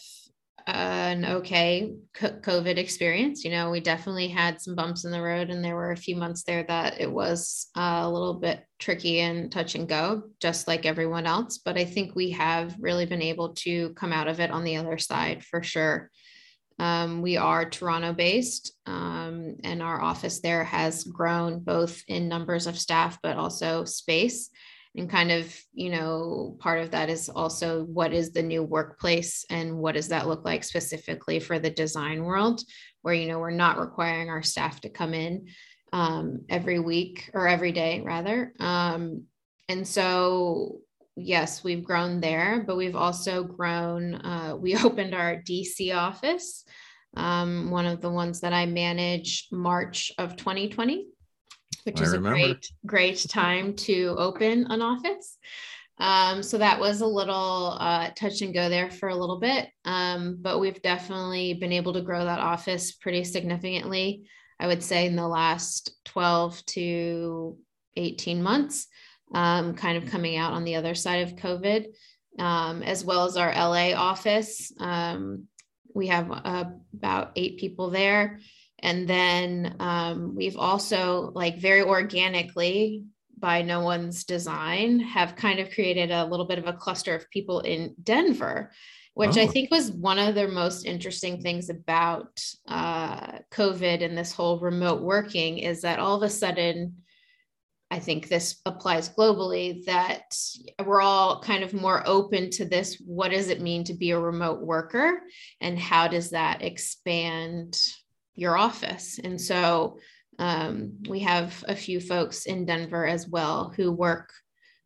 [0.69, 3.43] an okay COVID experience.
[3.43, 6.15] You know, we definitely had some bumps in the road, and there were a few
[6.15, 10.69] months there that it was uh, a little bit tricky and touch and go, just
[10.69, 11.59] like everyone else.
[11.59, 14.77] But I think we have really been able to come out of it on the
[14.77, 16.11] other side for sure.
[16.79, 22.67] Um, we are Toronto based, um, and our office there has grown both in numbers
[22.67, 24.51] of staff, but also space.
[24.97, 29.45] And kind of you know part of that is also what is the new workplace
[29.51, 32.63] and what does that look like specifically for the design world
[33.03, 35.47] where you know we're not requiring our staff to come in
[35.93, 38.53] um, every week or every day rather.
[38.59, 39.25] Um,
[39.69, 40.81] and so
[41.19, 46.65] yes we've grown there but we've also grown uh, we opened our dc office
[47.17, 51.09] um, one of the ones that i manage march of 2020
[51.85, 55.39] which is a great, great time to open an office.
[55.99, 59.69] Um, so that was a little uh, touch and go there for a little bit,
[59.85, 64.29] um, but we've definitely been able to grow that office pretty significantly.
[64.61, 67.57] I would say in the last 12 to
[67.97, 68.87] 18 months,
[69.35, 71.87] um, kind of coming out on the other side of COVID,
[72.39, 74.73] um, as well as our LA office.
[74.79, 75.49] Um,
[75.95, 76.65] we have uh,
[76.95, 78.41] about eight people there.
[78.81, 83.05] And then um, we've also, like, very organically,
[83.37, 87.31] by no one's design, have kind of created a little bit of a cluster of
[87.31, 88.71] people in Denver,
[89.15, 89.43] which oh.
[89.43, 94.61] I think was one of the most interesting things about uh, COVID and this whole
[94.61, 96.97] remote working is that all of a sudden,
[97.91, 100.35] I think this applies globally that
[100.85, 103.03] we're all kind of more open to this.
[103.07, 105.23] What does it mean to be a remote worker?
[105.61, 107.79] And how does that expand
[108.39, 109.19] your office.
[109.23, 109.99] And so
[110.39, 114.33] um, we have a few folks in Denver as well who work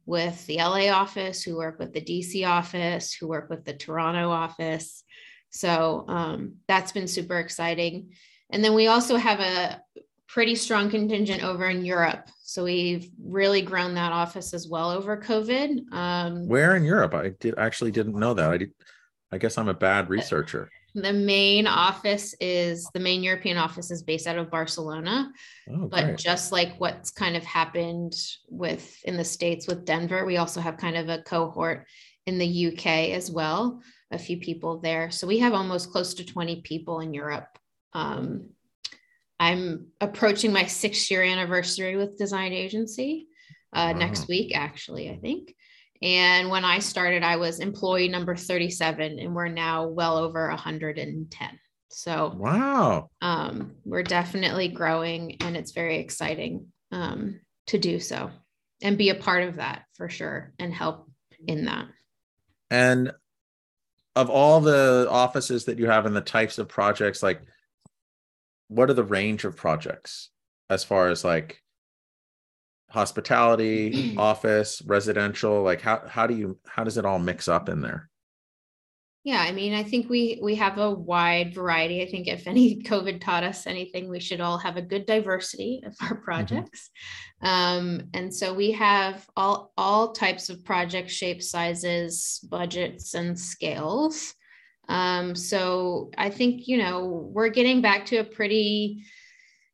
[0.07, 4.31] with the LA office, who work with the DC office, who work with the Toronto
[4.31, 5.05] office.
[5.51, 8.15] So um, that's been super exciting.
[8.51, 9.83] And then we also have a
[10.33, 12.27] pretty strong contingent over in Europe.
[12.43, 15.93] So we've really grown that office as well over COVID.
[15.93, 17.13] Um, Where in Europe?
[17.13, 18.51] I did actually didn't know that.
[18.51, 18.73] I did,
[19.31, 20.71] I guess I'm a bad researcher.
[20.95, 25.31] The main office is the main European office is based out of Barcelona.
[25.71, 28.15] Oh, but just like what's kind of happened
[28.49, 31.87] with in the States with Denver, we also have kind of a cohort
[32.27, 35.11] in the UK as well, a few people there.
[35.11, 37.59] So we have almost close to 20 people in Europe.
[37.95, 38.51] Um,
[39.43, 43.27] I'm approaching my six year anniversary with Design Agency
[43.73, 43.99] uh, wow.
[43.99, 45.57] next week, actually, I think.
[46.01, 51.59] And when I started, I was employee number 37, and we're now well over 110.
[51.89, 53.11] So, wow.
[53.21, 58.31] Um, we're definitely growing, and it's very exciting um, to do so
[58.81, 61.11] and be a part of that for sure and help
[61.49, 61.87] in that.
[62.71, 63.11] And
[64.15, 67.43] of all the offices that you have and the types of projects, like
[68.75, 70.31] what are the range of projects
[70.71, 71.61] as far as like
[72.91, 75.63] hospitality, office, residential?
[75.63, 78.09] Like how how do you how does it all mix up in there?
[79.25, 82.03] Yeah, I mean, I think we we have a wide variety.
[82.03, 85.83] I think if any COVID taught us anything, we should all have a good diversity
[85.87, 86.25] of our mm-hmm.
[86.25, 86.91] projects.
[87.43, 87.49] Mm-hmm.
[87.49, 94.35] Um, and so we have all all types of project shapes, sizes, budgets, and scales.
[94.89, 99.05] Um, so I think you know we're getting back to a pretty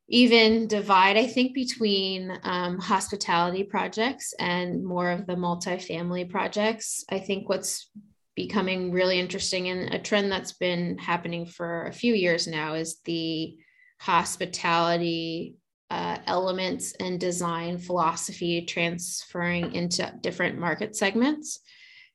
[0.09, 7.05] even divide, I think, between um, hospitality projects and more of the multifamily projects.
[7.09, 7.89] I think what's
[8.35, 12.99] becoming really interesting and a trend that's been happening for a few years now is
[13.05, 13.55] the
[13.99, 15.55] hospitality
[15.91, 21.59] uh, elements and design philosophy transferring into different market segments.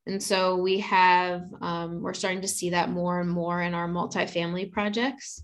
[0.07, 3.89] And so we have, um, we're starting to see that more and more in our
[3.89, 5.43] multifamily projects.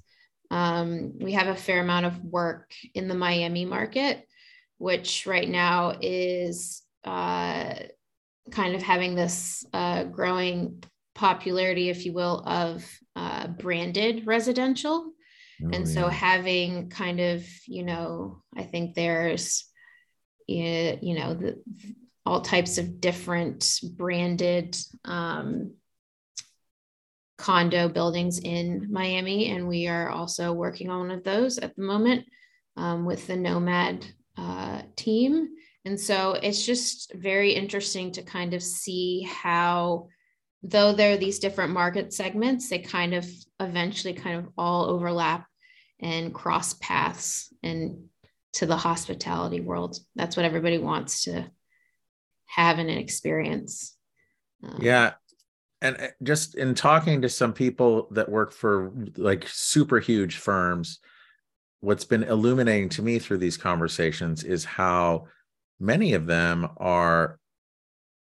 [0.50, 4.26] Um, we have a fair amount of work in the Miami market,
[4.78, 7.74] which right now is uh,
[8.50, 10.82] kind of having this uh, growing
[11.14, 12.84] popularity, if you will, of
[13.16, 15.12] uh, branded residential.
[15.62, 19.64] Oh, and so having kind of, you know, I think there's,
[20.46, 21.62] you know, the,
[22.30, 25.74] all types of different branded um,
[27.36, 31.82] condo buildings in Miami, and we are also working on one of those at the
[31.82, 32.24] moment
[32.76, 34.06] um, with the Nomad
[34.38, 35.48] uh, team.
[35.84, 40.06] And so it's just very interesting to kind of see how,
[40.62, 43.28] though there are these different market segments, they kind of
[43.58, 45.48] eventually kind of all overlap
[45.98, 48.04] and cross paths and
[48.52, 49.98] to the hospitality world.
[50.14, 51.50] That's what everybody wants to
[52.54, 53.96] have in an experience.
[54.62, 55.12] Um, yeah,
[55.82, 61.00] and uh, just in talking to some people that work for like super huge firms
[61.80, 65.26] what's been illuminating to me through these conversations is how
[65.78, 67.38] many of them are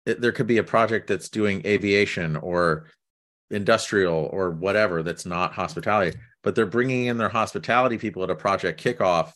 [0.05, 2.87] there could be a project that's doing aviation or
[3.51, 8.35] industrial or whatever that's not hospitality but they're bringing in their hospitality people at a
[8.35, 9.33] project kickoff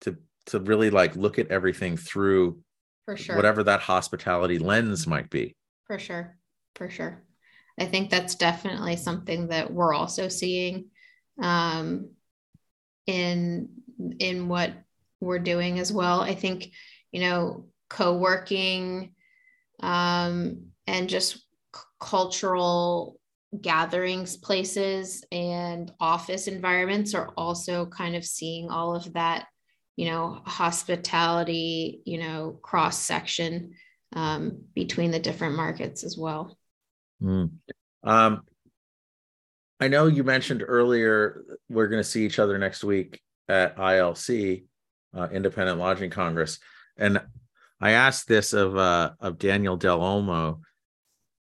[0.00, 0.16] to
[0.46, 2.58] to really like look at everything through
[3.04, 3.36] for sure.
[3.36, 5.56] whatever that hospitality lens might be.
[5.86, 6.36] For sure.
[6.74, 7.22] For sure.
[7.78, 10.86] I think that's definitely something that we're also seeing
[11.42, 12.10] um,
[13.06, 13.68] in
[14.18, 14.72] in what
[15.20, 16.20] we're doing as well.
[16.20, 16.70] I think
[17.12, 19.14] you know co-working
[19.80, 23.18] um, and just c- cultural
[23.60, 29.46] gatherings places and office environments are also kind of seeing all of that
[29.96, 33.74] you know hospitality you know cross section
[34.14, 36.56] um, between the different markets as well
[37.24, 37.50] Mm.
[38.02, 38.42] Um,
[39.80, 44.64] I know you mentioned earlier we're going to see each other next week at ILC,
[45.16, 46.58] uh, Independent Lodging Congress,
[46.96, 47.20] and
[47.80, 50.60] I asked this of uh, of Daniel Del Olmo.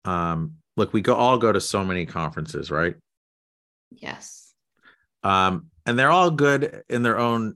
[0.05, 2.95] Um, look, we go all go to so many conferences, right?
[3.91, 4.53] Yes.
[5.23, 7.55] Um, and they're all good in their own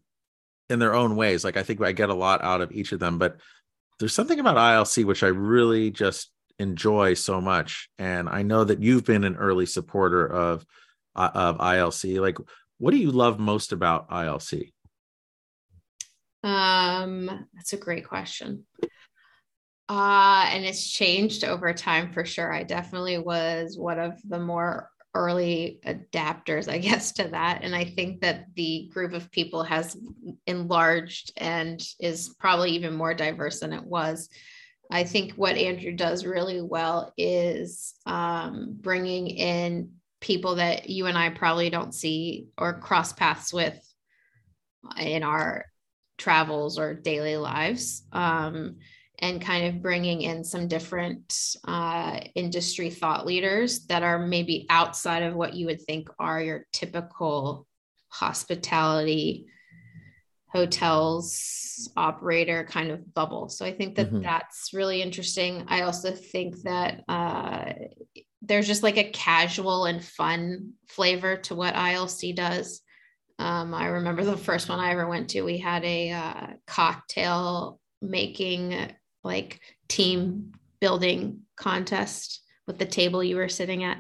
[0.70, 1.44] in their own ways.
[1.44, 3.38] Like I think I get a lot out of each of them, but
[4.00, 7.90] there's something about ILC which I really just enjoy so much.
[7.98, 10.66] And i know that you've been an early supporter of
[11.16, 12.38] uh, of ilc like
[12.78, 14.72] what do you love most about ilc
[16.44, 18.66] um that's a great question.
[19.90, 22.54] Uh and it's changed over time for sure.
[22.54, 27.84] I definitely was one of the more early adapters i guess to that and i
[27.84, 29.98] think that the group of people has
[30.46, 34.30] enlarged and is probably even more diverse than it was
[34.90, 39.92] I think what Andrew does really well is um, bringing in
[40.22, 43.78] people that you and I probably don't see or cross paths with
[44.98, 45.66] in our
[46.18, 48.04] travels or daily lives.
[48.12, 48.78] Um,
[49.20, 55.24] and kind of bringing in some different uh, industry thought leaders that are maybe outside
[55.24, 57.66] of what you would think are your typical
[58.10, 59.48] hospitality
[60.48, 63.50] hotels operator kind of bubble.
[63.50, 64.22] So I think that mm-hmm.
[64.22, 65.66] that's really interesting.
[65.68, 67.74] I also think that uh,
[68.42, 72.82] there's just like a casual and fun flavor to what ILC does.
[73.40, 77.80] Um, I remember the first one I ever went to, we had a uh, cocktail
[78.02, 78.92] making
[79.28, 83.98] like team building contest with the table you were sitting at.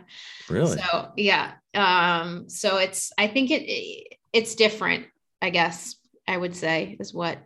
[0.49, 0.77] Really?
[0.77, 1.53] So yeah.
[1.75, 5.05] Um, so it's I think it it's different,
[5.41, 5.95] I guess,
[6.27, 7.37] I would say is what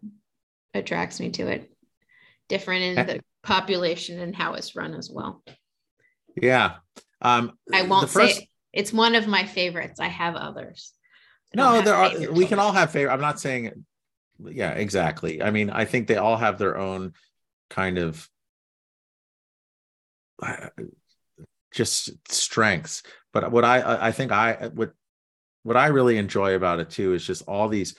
[0.73, 1.71] attracts me to it.
[2.47, 5.43] Different in the population and how it's run as well.
[6.35, 6.75] Yeah.
[7.21, 8.37] Um, I won't first...
[8.37, 9.99] say it's one of my favorites.
[9.99, 10.93] I have others.
[11.53, 13.13] I no, there are we can all have favorite.
[13.13, 13.85] I'm not saying
[14.49, 15.41] yeah, exactly.
[15.43, 17.13] I mean, I think they all have their own
[17.71, 18.29] kind of
[20.43, 20.67] uh,
[21.71, 23.01] just strengths.
[23.33, 24.91] But what I I think I what
[25.63, 27.95] what I really enjoy about it too is just all these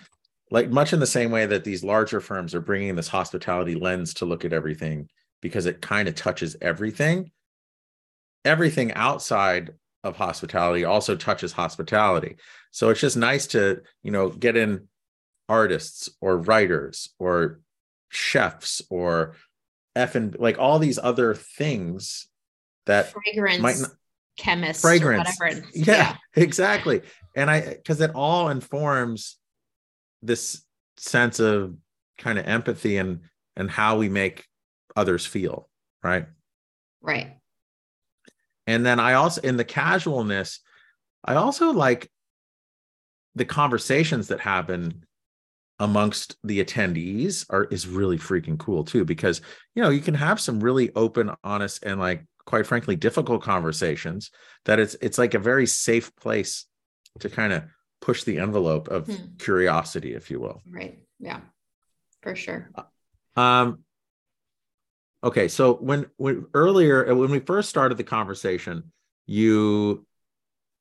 [0.50, 4.14] like much in the same way that these larger firms are bringing this hospitality lens
[4.14, 5.08] to look at everything
[5.40, 7.30] because it kind of touches everything
[8.44, 9.70] everything outside
[10.04, 12.36] of hospitality also touches hospitality
[12.72, 14.88] so it's just nice to you know get in
[15.48, 17.60] artists or writers or
[18.10, 19.34] chefs or
[19.94, 22.28] F and like all these other things
[22.86, 23.90] that fragrance might not,
[24.38, 25.38] chemist fragrance.
[25.74, 27.02] yeah, yeah, exactly.
[27.36, 29.36] And i because it all informs
[30.22, 30.62] this
[30.96, 31.76] sense of
[32.18, 33.20] kind of empathy and
[33.56, 34.46] and how we make
[34.96, 35.68] others feel
[36.02, 36.26] right?
[37.00, 37.36] Right.
[38.66, 40.60] And then i also in the casualness
[41.24, 42.10] i also like
[43.34, 45.04] the conversations that happen
[45.82, 49.40] amongst the attendees are is really freaking cool too because
[49.74, 54.30] you know you can have some really open honest and like quite frankly difficult conversations
[54.64, 56.66] that it's it's like a very safe place
[57.18, 57.64] to kind of
[58.00, 59.14] push the envelope of hmm.
[59.38, 60.62] curiosity if you will.
[60.70, 61.00] Right.
[61.18, 61.40] Yeah.
[62.22, 62.70] For sure.
[62.76, 63.80] Uh, um
[65.24, 68.92] okay so when when earlier uh, when we first started the conversation
[69.26, 70.06] you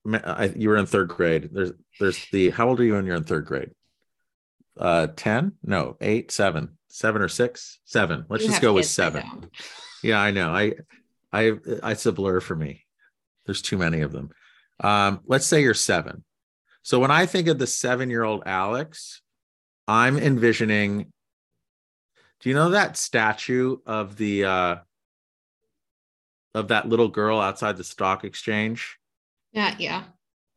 [0.05, 1.49] you were in third grade.
[1.51, 3.71] There's there's the how old are you when you're in third grade
[4.77, 9.23] uh 10 no 8 7 7 or 6 7 let's you just go with 7
[10.03, 10.73] yeah i know i
[11.33, 12.85] I it's a blur for me.
[13.45, 14.31] There's too many of them.
[14.79, 16.23] Um, let's say you're seven.
[16.83, 19.21] So when I think of the seven-year-old Alex,
[19.87, 21.11] I'm envisioning.
[22.39, 24.75] Do you know that statue of the uh,
[26.55, 28.97] of that little girl outside the stock exchange?
[29.53, 30.03] Yeah, yeah.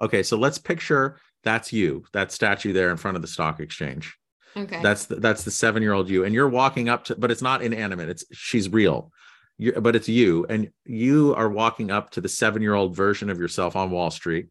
[0.01, 4.17] Okay, so let's picture that's you, that statue there in front of the stock exchange.
[4.57, 4.81] Okay.
[4.83, 7.43] That's the, that's the seven year old you, and you're walking up to, but it's
[7.43, 8.09] not inanimate.
[8.09, 9.13] It's she's real.
[9.59, 10.47] You but it's you.
[10.49, 14.11] And you are walking up to the seven year old version of yourself on wall
[14.11, 14.49] street.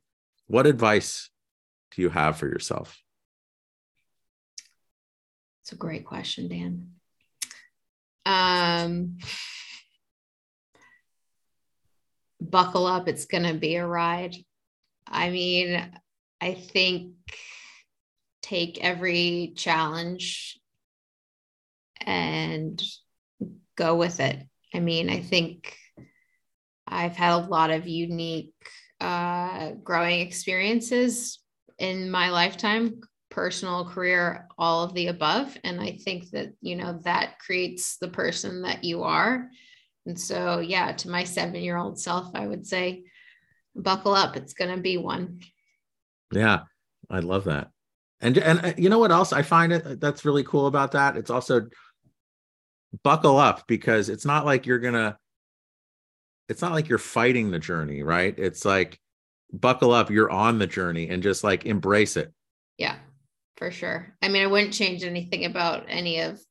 [0.48, 1.30] What advice
[1.92, 2.98] do you have for yourself?
[5.62, 6.90] It's a great question dan.
[8.26, 9.18] Um
[12.42, 13.08] buckle up.
[13.08, 14.36] It's going to be a ride.
[15.08, 15.92] I mean
[16.44, 17.14] i think
[18.42, 20.60] take every challenge
[22.06, 22.84] and
[23.76, 24.38] go with it.
[24.74, 25.76] I mean, I think
[26.86, 28.54] I've had a lot of unique
[29.00, 31.40] uh, growing experiences
[31.80, 35.58] in my lifetime personal career all of the above.
[35.64, 39.50] And i think that you know that creates the person that you are.
[40.06, 43.06] And so yeah to my 7 year old self i would say
[43.76, 44.36] buckle up.
[44.36, 45.40] It's going to be one
[46.36, 46.62] yeah
[47.10, 47.70] i love that.
[48.22, 51.18] And and uh, you know what else i find it that's really cool about that?
[51.18, 51.68] It's also
[53.04, 55.18] buckle up because it's not like you're gonna
[56.48, 58.34] it's not like you're fighting the journey right?
[58.38, 59.00] It's like
[59.52, 62.32] buckle up you're on the journey and just like embrace it.
[62.78, 62.96] Yeah
[63.58, 64.16] for sure.
[64.22, 66.42] I mean i wouldn't change anything about any of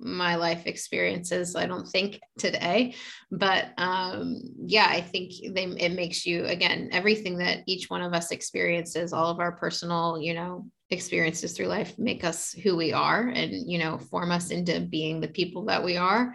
[0.00, 2.94] my life experiences i don't think today.
[3.30, 8.12] But um yeah i think they it makes you again everything that each one of
[8.12, 12.92] us experiences all of our personal you know experiences through life make us who we
[12.92, 16.34] are and you know form us into being the people that we are.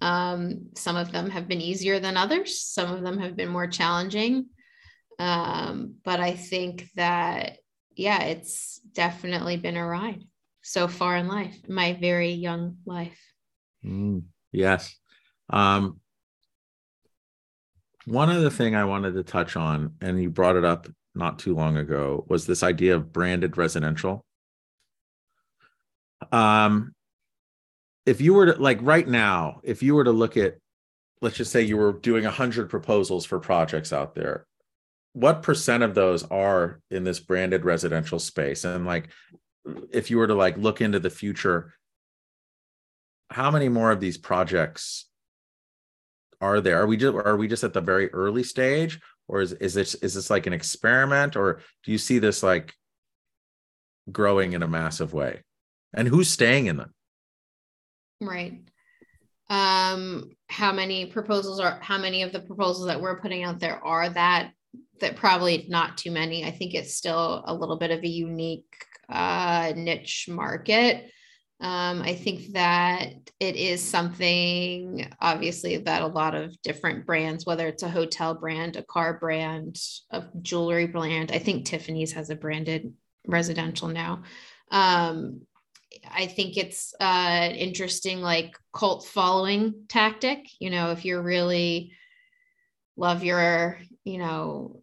[0.00, 2.60] Um, some of them have been easier than others.
[2.60, 4.46] Some of them have been more challenging.
[5.20, 7.58] Um, but i think that
[7.94, 10.24] yeah it's definitely been a ride
[10.62, 13.18] so far in life my very young life
[13.84, 14.96] mm, yes
[15.50, 16.00] um,
[18.06, 21.54] one other thing i wanted to touch on and you brought it up not too
[21.54, 24.24] long ago was this idea of branded residential.
[26.30, 26.94] Um,
[28.06, 30.56] if you were to like right now, if you were to look at,
[31.20, 34.46] let's just say you were doing a hundred proposals for projects out there,
[35.12, 38.64] what percent of those are in this branded residential space?
[38.64, 39.10] And like,
[39.92, 41.74] if you were to like look into the future,
[43.30, 45.06] how many more of these projects
[46.40, 46.80] are there?
[46.82, 49.94] Are we just are we just at the very early stage, or is is this
[49.96, 52.74] is this like an experiment or do you see this like
[54.10, 55.42] growing in a massive way?
[55.94, 56.94] And who's staying in them?
[58.20, 58.60] Right.
[59.48, 63.82] Um how many proposals are how many of the proposals that we're putting out there
[63.84, 64.52] are that
[65.00, 66.44] that probably not too many?
[66.44, 71.10] I think it's still a little bit of a unique uh niche market
[71.62, 77.68] um, I think that it is something, obviously, that a lot of different brands, whether
[77.68, 79.80] it's a hotel brand, a car brand,
[80.10, 82.92] a jewelry brand, I think Tiffany's has a branded
[83.28, 84.24] residential now.
[84.72, 85.42] Um,
[86.10, 90.40] I think it's uh, interesting, like, cult following tactic.
[90.58, 91.92] You know, if you're really
[92.96, 94.81] love your, you know,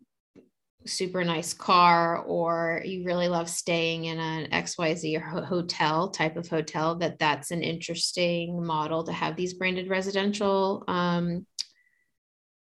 [0.85, 6.95] super nice car or you really love staying in an xyz hotel type of hotel
[6.95, 11.45] that that's an interesting model to have these branded residential um,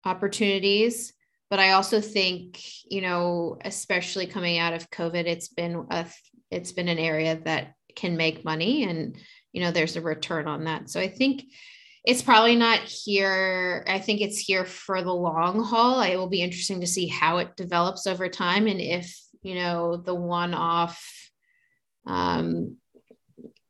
[0.06, 1.14] opportunities.
[1.50, 6.06] But i also think you know especially coming out of covid it's been a
[6.50, 9.18] it's been an area that can make money and
[9.52, 10.90] you know there's a return on that.
[10.90, 11.44] So i think
[12.04, 16.02] it's probably not here i think it's here for the long haul.
[16.02, 19.98] It will be interesting to see how it develops over time and if you know
[19.98, 21.04] the one off
[22.08, 22.78] um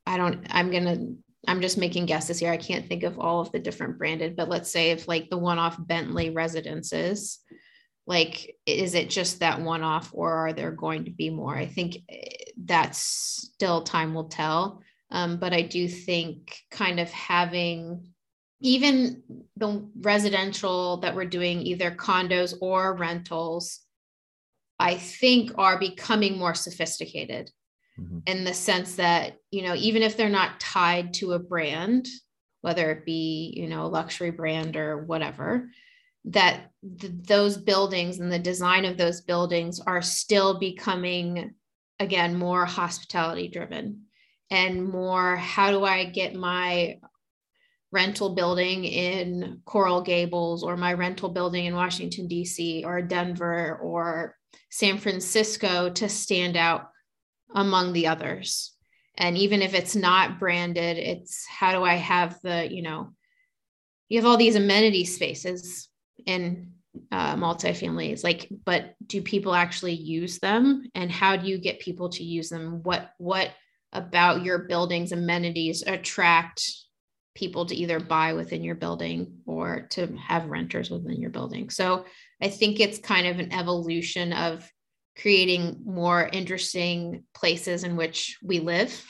[0.06, 0.98] i don't i'm gonna
[1.46, 2.52] i'm just making guesses here.
[2.52, 5.38] I can't think of all of the different branded but let's say if like the
[5.38, 7.38] one off bentley residences
[8.06, 11.54] like is it just that one off or are there going to be more?
[11.54, 14.82] I think eh, that's still time will tell.
[15.10, 18.11] Um, but i do think kind of having
[18.62, 19.22] even
[19.56, 23.80] the residential that we're doing either condos or rentals
[24.78, 27.50] i think are becoming more sophisticated
[27.98, 28.18] mm-hmm.
[28.26, 32.06] in the sense that you know even if they're not tied to a brand
[32.62, 35.68] whether it be you know a luxury brand or whatever
[36.24, 41.54] that th- those buildings and the design of those buildings are still becoming
[41.98, 44.02] again more hospitality driven
[44.50, 46.96] and more how do i get my
[47.92, 54.36] rental building in coral gables or my rental building in washington d.c or denver or
[54.70, 56.88] san francisco to stand out
[57.54, 58.74] among the others.
[59.18, 63.12] And even if it's not branded it's how do i have the you know
[64.08, 65.88] you have all these amenity spaces
[66.26, 66.72] in
[67.10, 70.84] uh, multifamilies like but do people actually use them?
[70.94, 72.82] And how do you get people to use them?
[72.82, 73.50] What what
[73.92, 76.62] about your building's amenities attract
[77.34, 81.70] people to either buy within your building or to have renters within your building.
[81.70, 82.04] So
[82.40, 84.68] i think it's kind of an evolution of
[85.18, 89.04] creating more interesting places in which we live.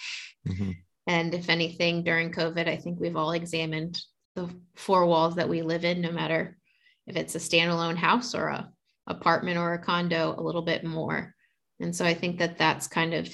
[0.48, 0.72] Mm-hmm.
[1.06, 3.96] and if anything during covid i think we've all examined
[4.34, 6.58] the four walls that we live in no matter
[7.06, 8.68] if it's a standalone house or a
[9.06, 11.34] apartment or a condo a little bit more.
[11.80, 13.28] And so i think that that's kind of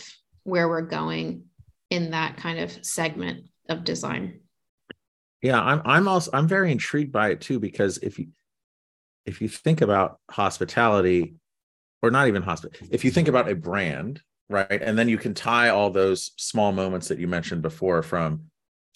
[0.44, 1.44] where we're going
[1.90, 4.40] in that kind of segment of design
[5.42, 8.28] yeah i'm i'm also i'm very intrigued by it too because if you
[9.26, 11.34] if you think about hospitality
[12.02, 15.34] or not even hospital if you think about a brand right and then you can
[15.34, 18.42] tie all those small moments that you mentioned before from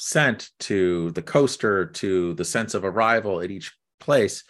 [0.03, 4.43] scent to the coaster to the sense of arrival at each place.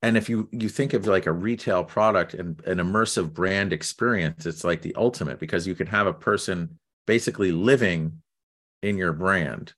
[0.00, 4.46] And if you you think of like a retail product and an immersive brand experience
[4.46, 8.22] it's like the ultimate because you can have a person basically living
[8.82, 9.72] in your brand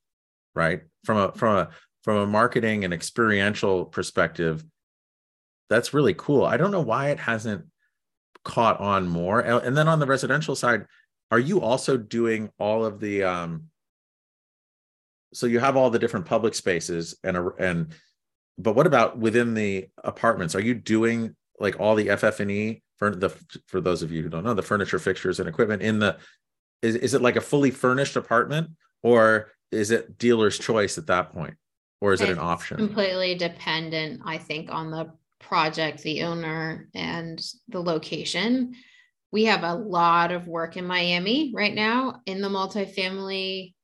[0.54, 0.82] right?
[1.04, 1.68] From a from a
[2.04, 4.64] from a marketing and experiential perspective
[5.68, 6.44] that's really cool.
[6.44, 7.66] I don't know why it hasn't
[8.42, 9.40] caught on more.
[9.40, 10.86] And then on the residential side
[11.30, 13.64] are you also doing all of the um
[15.34, 17.94] so you have all the different public spaces and and
[18.58, 20.54] but what about within the apartments?
[20.54, 23.30] Are you doing like all the FF&E for the
[23.66, 26.16] for those of you who don't know the furniture, fixtures, and equipment in the
[26.82, 28.70] is is it like a fully furnished apartment
[29.02, 31.54] or is it dealer's choice at that point?
[32.00, 32.76] Or is it's it an option?
[32.76, 38.74] Completely dependent, I think, on the project, the owner, and the location.
[39.32, 43.74] We have a lot of work in Miami right now in the multifamily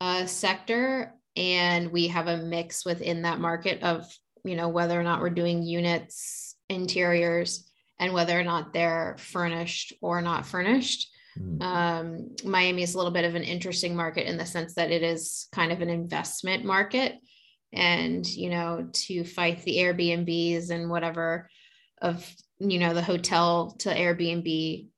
[0.00, 4.06] uh, sector and we have a mix within that market of
[4.44, 7.68] you know whether or not we're doing units interiors
[7.98, 11.08] and whether or not they're furnished or not furnished
[11.38, 11.62] mm.
[11.62, 15.02] um, miami is a little bit of an interesting market in the sense that it
[15.02, 17.14] is kind of an investment market
[17.72, 21.48] and you know to fight the airbnbs and whatever
[22.00, 22.28] of
[22.58, 24.88] you know the hotel to airbnb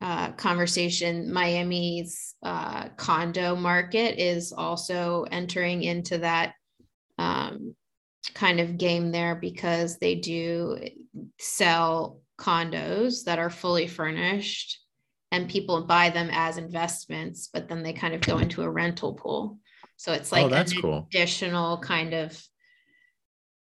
[0.00, 6.54] uh, conversation miami's uh, condo market is also entering into that
[7.18, 7.76] um,
[8.34, 10.78] kind of game there because they do
[11.38, 14.81] sell condos that are fully furnished
[15.32, 19.14] and people buy them as investments, but then they kind of go into a rental
[19.14, 19.58] pool.
[19.96, 21.08] So it's like oh, an cool.
[21.10, 22.40] additional kind of,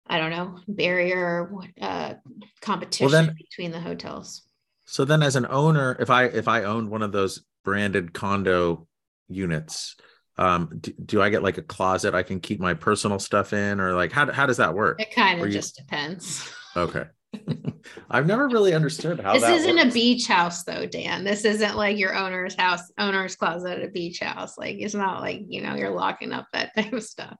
[0.07, 2.15] I don't know, barrier uh,
[2.63, 4.43] competition well, then, between the hotels.
[4.87, 8.87] So then, as an owner, if I if I owned one of those branded condo
[9.29, 9.97] units,
[10.39, 13.81] um do, do, i get like a closet i can keep my personal stuff in
[13.81, 17.07] or like how, how does that work it kind of just depends okay
[18.11, 19.91] i've never really understood how this isn't works.
[19.91, 23.91] a beach house though dan this isn't like your owner's house owner's closet at a
[23.91, 27.37] beach house like it's not like you know you're locking up that type of stuff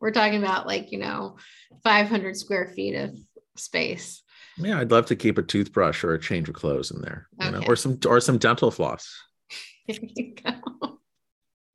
[0.00, 1.36] we're talking about like you know
[1.82, 3.16] 500 square feet of
[3.56, 4.22] space
[4.56, 7.50] yeah i'd love to keep a toothbrush or a change of clothes in there okay.
[7.50, 9.20] you know or some or some dental floss
[9.88, 10.74] there you go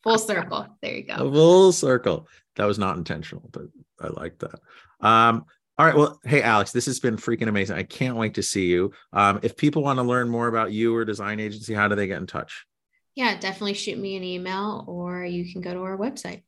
[0.03, 0.67] full circle.
[0.81, 1.13] There you go.
[1.13, 2.27] A full circle.
[2.55, 3.63] That was not intentional, but
[4.01, 4.59] I like that.
[5.05, 5.45] Um,
[5.79, 5.95] all right.
[5.95, 7.77] Well, hey, Alex, this has been freaking amazing.
[7.77, 8.91] I can't wait to see you.
[9.13, 12.05] Um, if people want to learn more about you or design agency, how do they
[12.05, 12.65] get in touch?
[13.19, 16.43] yeah, definitely shoot me an email or you can go to our website.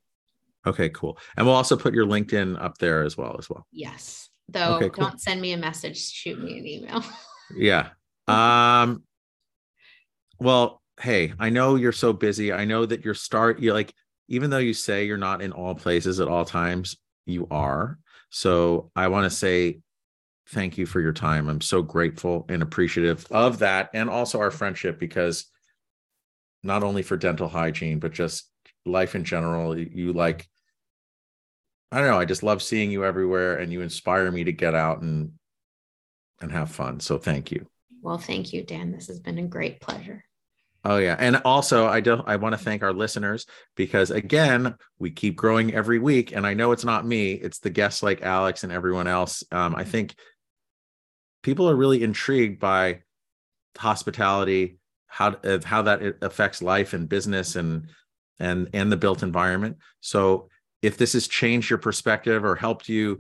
[0.66, 1.18] Okay, cool.
[1.36, 3.68] And we'll also put your LinkedIn up there as well as well.
[3.74, 4.30] Yes.
[4.48, 5.08] Though okay, cool.
[5.08, 7.04] don't send me a message, shoot me an email.
[7.58, 7.90] yeah.
[8.30, 9.04] Um
[10.40, 12.54] well, hey, I know you're so busy.
[12.54, 13.94] I know that you're start you're like
[14.30, 18.00] even though you say you're not in all places at all times, you are.
[18.32, 19.82] So I want to say
[20.50, 21.48] thank you for your time.
[21.48, 25.46] I'm so grateful and appreciative of that and also our friendship because
[26.64, 28.50] not only for dental hygiene, but just
[28.86, 30.48] life in general, you like
[31.92, 34.74] I don't know, I just love seeing you everywhere and you inspire me to get
[34.74, 35.34] out and
[36.40, 37.02] and have fun.
[37.02, 37.68] So thank you.
[38.02, 38.92] Well, thank you, Dan.
[38.92, 40.24] This has been a great pleasure.
[40.84, 45.12] Oh yeah, and also I do I want to thank our listeners because again we
[45.12, 48.64] keep growing every week, and I know it's not me; it's the guests like Alex
[48.64, 49.44] and everyone else.
[49.52, 50.16] Um, I think
[51.44, 53.02] people are really intrigued by
[53.78, 57.90] hospitality, how how that affects life and business and
[58.40, 59.78] and and the built environment.
[60.00, 60.50] So
[60.82, 63.20] if this has changed your perspective or helped you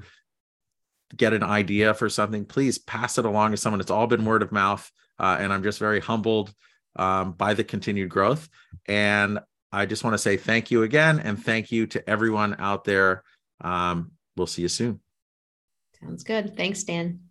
[1.15, 3.81] get an idea for something, please pass it along to someone.
[3.81, 4.89] It's all been word of mouth,
[5.19, 6.51] uh, and I'm just very humbled
[6.95, 8.49] um, by the continued growth.
[8.87, 9.39] And
[9.71, 13.23] I just want to say thank you again, and thank you to everyone out there.
[13.61, 14.99] Um, we'll see you soon.
[16.01, 16.57] Sounds good.
[16.57, 17.30] Thanks, Dan.